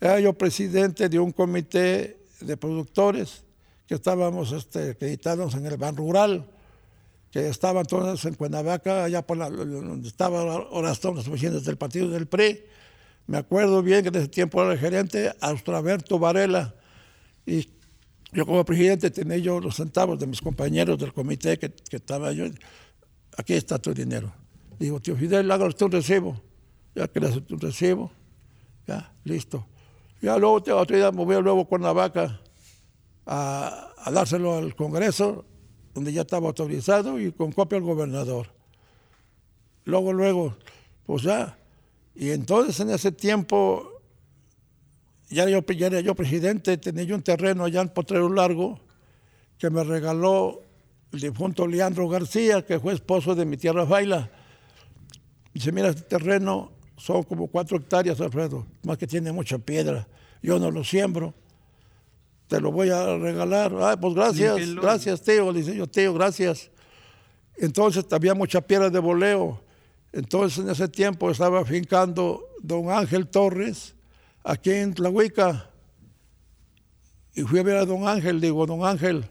[0.00, 3.42] era yo presidente de un comité de productores
[3.86, 6.44] que estábamos este, acreditados en el ban rural,
[7.30, 11.76] que estaban todos en Cuernavaca, allá por la, donde estaba ahora están las oficinas del
[11.76, 12.62] partido del PRI.
[13.26, 16.74] Me acuerdo bien que en ese tiempo era el gerente Austraberto Varela.
[17.44, 17.68] Y
[18.32, 22.44] yo como presidente tenía los centavos de mis compañeros del comité que, que estaba yo.
[23.36, 24.32] Aquí está tu dinero.
[24.78, 26.40] Digo, tío Fidel, hágale usted un recibo.
[26.94, 28.10] Ya que le un recibo.
[28.86, 29.66] Ya, listo.
[30.20, 32.40] Ya luego, te- otro día me voy a luego con la vaca
[33.26, 35.44] a, a dárselo al Congreso,
[35.94, 38.48] donde ya estaba autorizado y con copia al gobernador.
[39.84, 40.56] Luego, luego,
[41.04, 41.58] pues ya.
[42.14, 44.00] Y entonces en ese tiempo,
[45.28, 48.80] ya era yo, ya era yo presidente, tenía yo un terreno allá en Potrero Largo
[49.58, 50.62] que me regaló
[51.12, 54.30] el difunto Leandro García, que fue esposo de mi tía Rafaela.
[55.54, 60.06] Dice, mira, este terreno son como cuatro hectáreas, Alfredo, más que tiene mucha piedra.
[60.42, 61.34] Yo no lo siembro.
[62.48, 63.72] Te lo voy a regalar.
[63.80, 65.50] Ah, pues gracias, gracias, tío.
[65.52, 66.70] Le dice yo, tío, gracias.
[67.56, 69.60] Entonces había mucha piedra de voleo.
[70.12, 73.94] Entonces en ese tiempo estaba fincando don Ángel Torres
[74.44, 75.70] aquí en Tlahuica.
[77.34, 79.28] Y fui a ver a don Ángel, digo, don Ángel,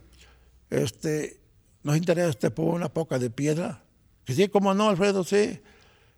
[0.69, 1.39] este,
[1.81, 3.81] ¿nos interesa este por una poca de piedra?
[4.25, 5.59] Que sí, como no, Alfredo, sí.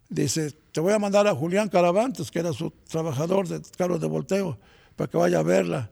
[0.09, 4.05] Dice, te voy a mandar a Julián Caravantes, que era su trabajador de carros de
[4.05, 4.59] volteo,
[4.95, 5.89] para que vaya a verla.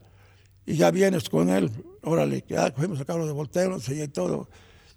[0.64, 1.72] Y ya vienes con él,
[2.04, 4.48] órale, ya cogimos el carro de volteo, y todo.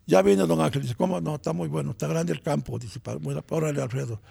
[0.06, 1.20] Ya viene don Ángel, dice, ¿cómo?
[1.20, 4.22] No, está muy bueno, está grande el campo, dice, "pa- bueno, órale, Alfredo.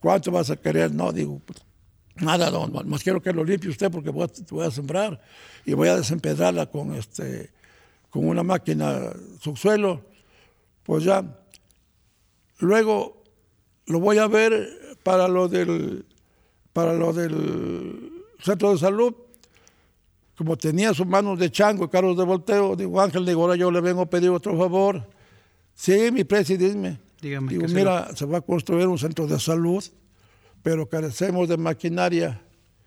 [0.00, 0.92] ¿Cuánto vas a querer?
[0.92, 1.60] No, digo, pues,
[2.16, 5.18] nada, don, más quiero que lo limpie usted porque voy a, voy a sembrar
[5.64, 7.48] y voy a desempedrarla con, este,
[8.10, 10.02] con una máquina subsuelo.
[10.82, 11.24] Pues ya,
[12.58, 13.22] luego
[13.86, 16.04] lo voy a ver para lo del,
[16.72, 19.14] para lo del centro de salud.
[20.36, 23.70] Como tenía sus manos de chango y carros de volteo, digo, Ángel, digo, ahora yo
[23.70, 25.08] le vengo a pedir otro favor.
[25.76, 26.98] Sí, mi presidente.
[27.20, 29.82] Dígame, Digo, ¿qué se mira, se va a construir un centro de salud,
[30.60, 32.42] pero carecemos de maquinaria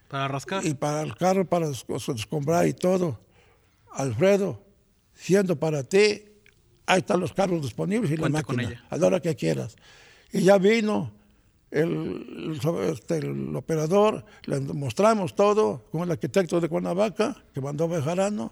[0.10, 0.66] Para rascar.
[0.66, 3.18] y para el carro, para escombrar y todo.
[3.94, 4.62] Alfredo,
[5.14, 6.26] siendo para ti,
[6.86, 9.78] ahí están los carros disponibles y la máquina, a la hora que quieras.
[10.34, 11.18] Y ya vino
[11.72, 12.60] el,
[12.92, 18.52] este, el operador, le mostramos todo con el arquitecto de Cuernavaca, que mandó Bejarano,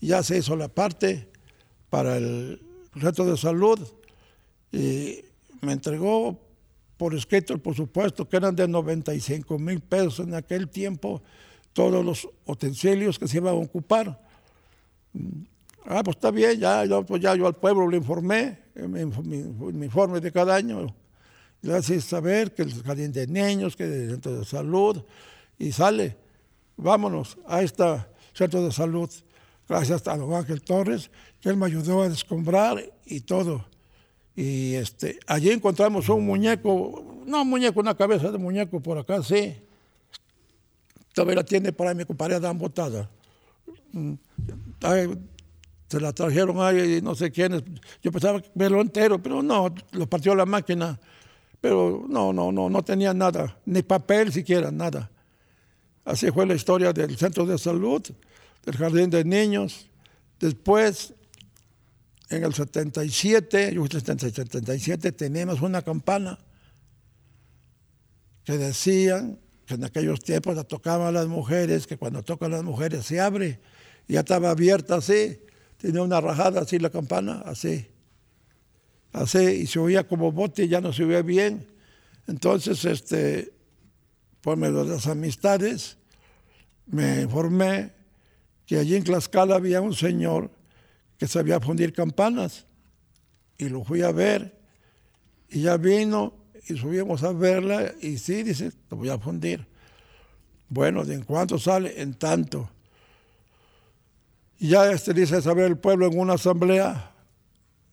[0.00, 1.28] y ya se hizo la parte
[1.90, 2.60] para el
[2.94, 3.78] reto de salud
[4.70, 5.18] y
[5.60, 6.38] me entregó
[6.96, 11.22] por escrito, por supuesto, que eran de 95 mil pesos en aquel tiempo,
[11.72, 14.20] todos los utensilios que se iban a ocupar.
[15.84, 19.72] Ah, pues está bien, ya, yo, pues ya yo al pueblo le informé, mi, mi-
[19.72, 20.94] mi informe de cada año.
[21.62, 25.02] Le hace saber que el jardín de niños, que el centro de salud,
[25.58, 26.16] y sale,
[26.76, 27.84] vámonos a este
[28.32, 29.08] centro de salud,
[29.68, 31.10] gracias a don Ángel Torres,
[31.40, 33.64] que él me ayudó a descombrar y todo.
[34.34, 39.22] Y este, allí encontramos un muñeco, no un muñeco, una cabeza de muñeco por acá,
[39.22, 39.54] sí.
[41.12, 43.08] Todavía la tiene para mi compadre Adán Botada.
[43.92, 44.14] Mm,
[45.88, 47.62] se la trajeron ahí, no sé quiénes.
[48.02, 50.98] Yo pensaba verlo entero, pero no, lo partió la máquina.
[51.62, 55.08] Pero no, no, no, no tenía nada, ni papel siquiera, nada.
[56.04, 58.02] Así fue la historia del centro de salud,
[58.64, 59.88] del jardín de niños.
[60.40, 61.14] Después,
[62.30, 66.36] en el 77, yo 77, teníamos una campana
[68.42, 73.06] que decían que en aquellos tiempos la tocaban las mujeres, que cuando tocan las mujeres
[73.06, 73.60] se abre.
[74.08, 75.38] Ya estaba abierta así,
[75.76, 77.86] tenía una rajada así la campana, así.
[79.12, 81.66] Así, y se oía como bote ya no se oía bien.
[82.26, 83.52] Entonces, este,
[84.40, 85.98] por medio de las amistades,
[86.86, 87.92] me informé
[88.66, 90.50] que allí en Tlaxcala había un señor
[91.18, 92.66] que sabía fundir campanas.
[93.58, 94.58] Y lo fui a ver.
[95.48, 96.34] Y ya vino
[96.66, 97.92] y subimos a verla.
[98.00, 99.66] Y sí, dice, lo voy a fundir.
[100.68, 102.00] Bueno, ¿de en cuánto sale?
[102.00, 102.70] En tanto.
[104.58, 107.14] Y ya este dice saber el pueblo en una asamblea.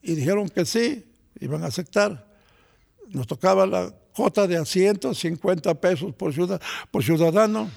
[0.01, 1.08] Y dijeron que sí,
[1.39, 2.27] iban a aceptar.
[3.09, 6.61] Nos tocaba la cuota de asientos, 50 pesos por, ciudad,
[6.91, 7.69] por ciudadano.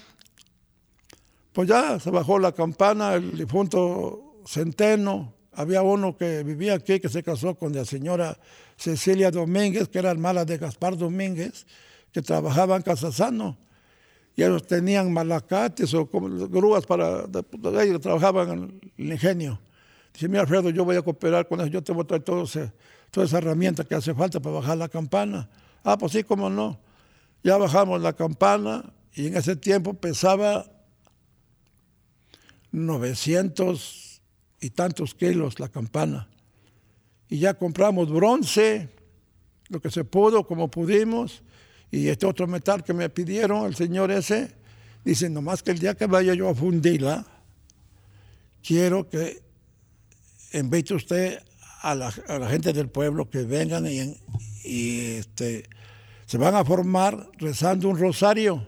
[1.53, 5.35] Pues ya se bajó la campana, el difunto Centeno.
[5.53, 8.39] Había uno que vivía aquí, que se casó con la señora
[8.77, 11.67] Cecilia Domínguez, que era hermana de Gaspar Domínguez,
[12.11, 13.59] que trabajaba en Casasano.
[14.35, 17.27] Y ellos tenían malacates o grúas para...
[17.27, 17.45] de-
[17.85, 19.61] ellos trabajaban en el ingenio.
[20.15, 22.45] Dice, mira Alfredo, yo voy a cooperar con eso, yo te voy a traer todo
[22.45, 22.73] ese-
[23.13, 25.49] toda esa herramienta que hace falta para bajar la campana.
[25.85, 26.81] Ah, pues sí, cómo no.
[27.45, 28.85] Ya bajamos la campana
[29.15, 30.67] y en ese tiempo pesaba
[32.73, 34.23] 900
[34.63, 36.27] y tantos kilos la campana.
[37.29, 38.89] Y ya compramos bronce,
[39.69, 41.43] lo que se pudo, como pudimos,
[41.91, 44.55] y este otro metal que me pidieron, el señor ese,
[45.05, 47.27] dice, nomás que el día que vaya yo a fundirla,
[48.63, 49.43] quiero que
[50.55, 51.43] invite usted
[51.83, 54.17] a la, a la gente del pueblo que vengan y,
[54.65, 55.65] y, este,
[56.27, 58.67] se van a formar rezando un rosario.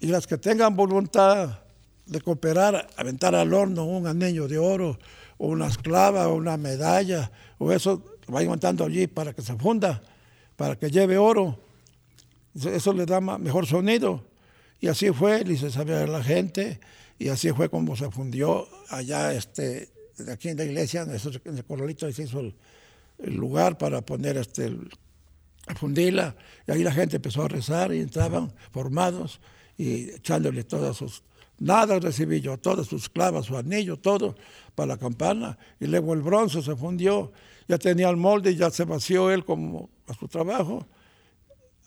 [0.00, 1.58] Y las que tengan voluntad
[2.04, 4.96] de cooperar, aventar al horno un anillo de oro,
[5.38, 10.00] o una esclava, o una medalla, o eso, vayan montando allí para que se funda,
[10.54, 11.58] para que lleve oro.
[12.54, 14.22] Eso, eso le da mejor sonido.
[14.78, 16.78] Y así fue, le hice saber a la gente,
[17.18, 19.95] y así fue como se fundió allá, este,
[20.32, 22.54] aquí en la iglesia, en, el corralito, se hizo el,
[23.18, 24.90] el lugar para poner este, el-
[25.68, 26.36] a fundirla,
[26.66, 29.40] y ahí la gente empezó a rezar y entraban formados
[29.76, 31.24] y echándole todas sus,
[31.58, 34.36] nada recibí yo, todas sus clavas, su anillo, todo
[34.76, 37.32] para la campana, y luego el bronce se fundió,
[37.66, 40.86] ya tenía el molde ya se vació él como a su trabajo,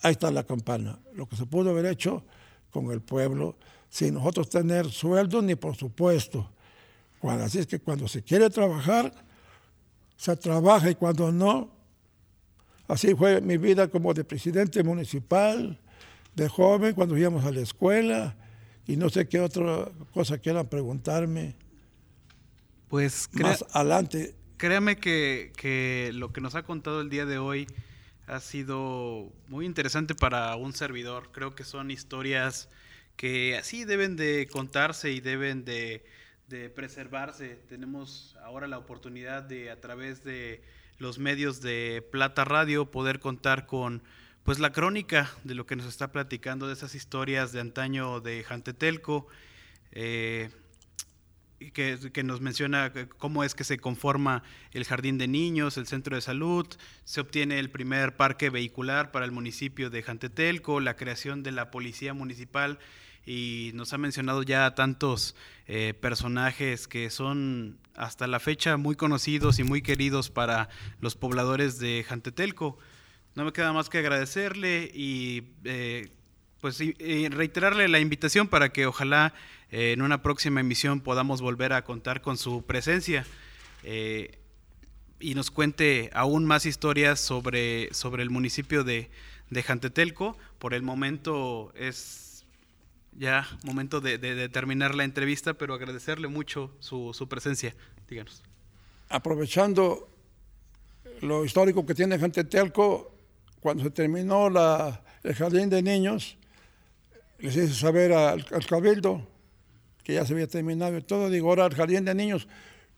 [0.02, 2.24] ahí está la campana, lo que se pudo haber hecho
[2.72, 3.56] con el pueblo,
[3.90, 6.50] sin nosotros tener sueldo ni por supuesto.
[7.20, 9.14] Cuando, así es que cuando se quiere trabajar,
[10.16, 11.80] se trabaja y cuando no,
[12.90, 15.80] Así fue mi vida como de presidente municipal,
[16.36, 18.36] de joven, cuando íbamos a la escuela,
[18.88, 21.56] y no sé qué otra cosa quieran preguntarme
[22.88, 24.34] Pues más adelante.
[24.58, 27.68] créame que, que lo que nos ha contado el día de hoy
[28.26, 31.30] ha sido muy interesante para un servidor.
[31.32, 32.70] Creo que son historias
[33.16, 36.04] que así deben de contarse y deben de,
[36.50, 37.60] de preservarse.
[37.70, 40.64] Tenemos ahora la oportunidad de a través de
[40.98, 44.02] los medios de Plata Radio poder contar con
[44.44, 48.44] pues la crónica de lo que nos está platicando de esas historias de antaño de
[48.44, 49.28] Jantetelco.
[49.92, 50.50] eh,
[51.74, 56.16] que, que nos menciona cómo es que se conforma el jardín de niños, el centro
[56.16, 56.66] de salud,
[57.04, 61.70] se obtiene el primer parque vehicular para el municipio de Jantetelco, la creación de la
[61.70, 62.80] policía municipal
[63.26, 65.36] y nos ha mencionado ya tantos
[65.68, 71.80] eh, personajes que son hasta la fecha muy conocidos y muy queridos para los pobladores
[71.80, 72.78] de Jantetelco.
[73.36, 76.10] No me queda más que agradecerle y eh,
[76.62, 79.34] pues reiterarle la invitación para que ojalá
[79.72, 83.26] eh, en una próxima emisión podamos volver a contar con su presencia
[85.22, 89.10] y nos cuente aún más historias sobre, sobre el municipio de,
[89.50, 90.38] de Jantetelco.
[90.58, 92.29] Por el momento es
[93.14, 97.76] ya momento de, terminar la entrevista, pero agradecerle mucho su, presencia.
[98.08, 98.42] Díganos.
[99.10, 100.10] Aprovechando
[101.22, 103.16] lo histórico que tiene Jantetelco,
[103.60, 106.38] cuando se terminó la, el jardín de niños,
[107.40, 109.26] les hice saber al, cabildo
[110.04, 111.30] que ya se había terminado y todo.
[111.30, 112.48] Digo, ahora al jardín de niños,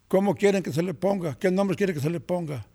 [0.08, 1.38] ¿cómo quieren que se le ponga?
[1.38, 2.66] ¿Qué nombre quiere que se le ponga?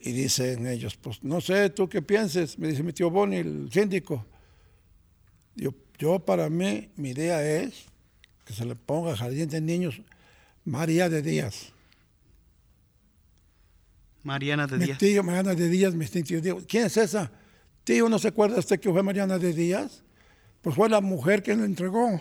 [0.00, 2.58] Y dicen ellos, pues no sé, tú qué pienses.
[2.58, 4.26] Me dice mi tío Boni, el síndico.
[5.54, 5.72] Yo,
[6.02, 7.84] yo para mí, mi idea es
[8.44, 10.02] que se le ponga Jardín de Niños
[10.64, 11.72] María de Díaz.
[14.24, 14.98] Mariana de mi Díaz.
[14.98, 16.40] Tío, Mariana de Díaz, mi tío.
[16.66, 17.30] ¿Quién es esa?
[17.84, 20.02] Tío, ¿no se acuerda usted que fue Mariana de Díaz?
[20.60, 22.20] Pues fue la mujer que le entregó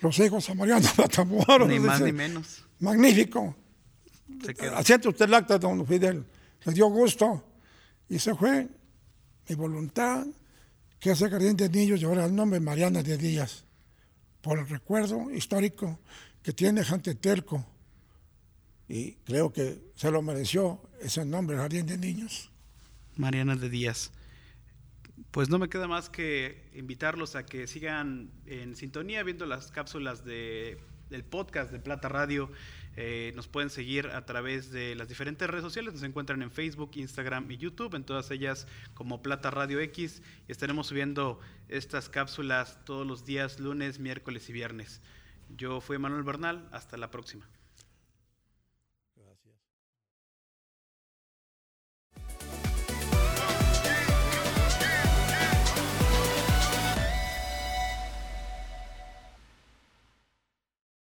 [0.00, 1.68] los hijos a Mariana Matamoros.
[1.68, 2.66] Ni más ni menos.
[2.80, 3.56] Magnífico.
[4.74, 6.22] Asiente usted el acta, don Fidel.
[6.66, 7.42] Le dio gusto
[8.10, 8.68] y se fue.
[9.48, 10.26] Mi voluntad
[11.00, 13.64] que hace Jardín de Niños llevará el nombre Mariana de Díaz,
[14.40, 15.98] por el recuerdo histórico
[16.42, 17.66] que tiene Jantetelco.
[18.88, 22.50] Y creo que se lo mereció ese nombre, Jardín de Niños.
[23.16, 24.12] Mariana de Díaz.
[25.30, 30.24] Pues no me queda más que invitarlos a que sigan en sintonía viendo las cápsulas
[30.24, 30.78] de,
[31.10, 32.50] del podcast de Plata Radio
[32.96, 36.92] eh, nos pueden seguir a través de las diferentes redes sociales, nos encuentran en Facebook,
[36.94, 40.22] Instagram y YouTube, en todas ellas como Plata Radio X.
[40.48, 41.38] Y estaremos subiendo
[41.68, 45.02] estas cápsulas todos los días, lunes, miércoles y viernes.
[45.56, 47.46] Yo fui Manuel Bernal, hasta la próxima.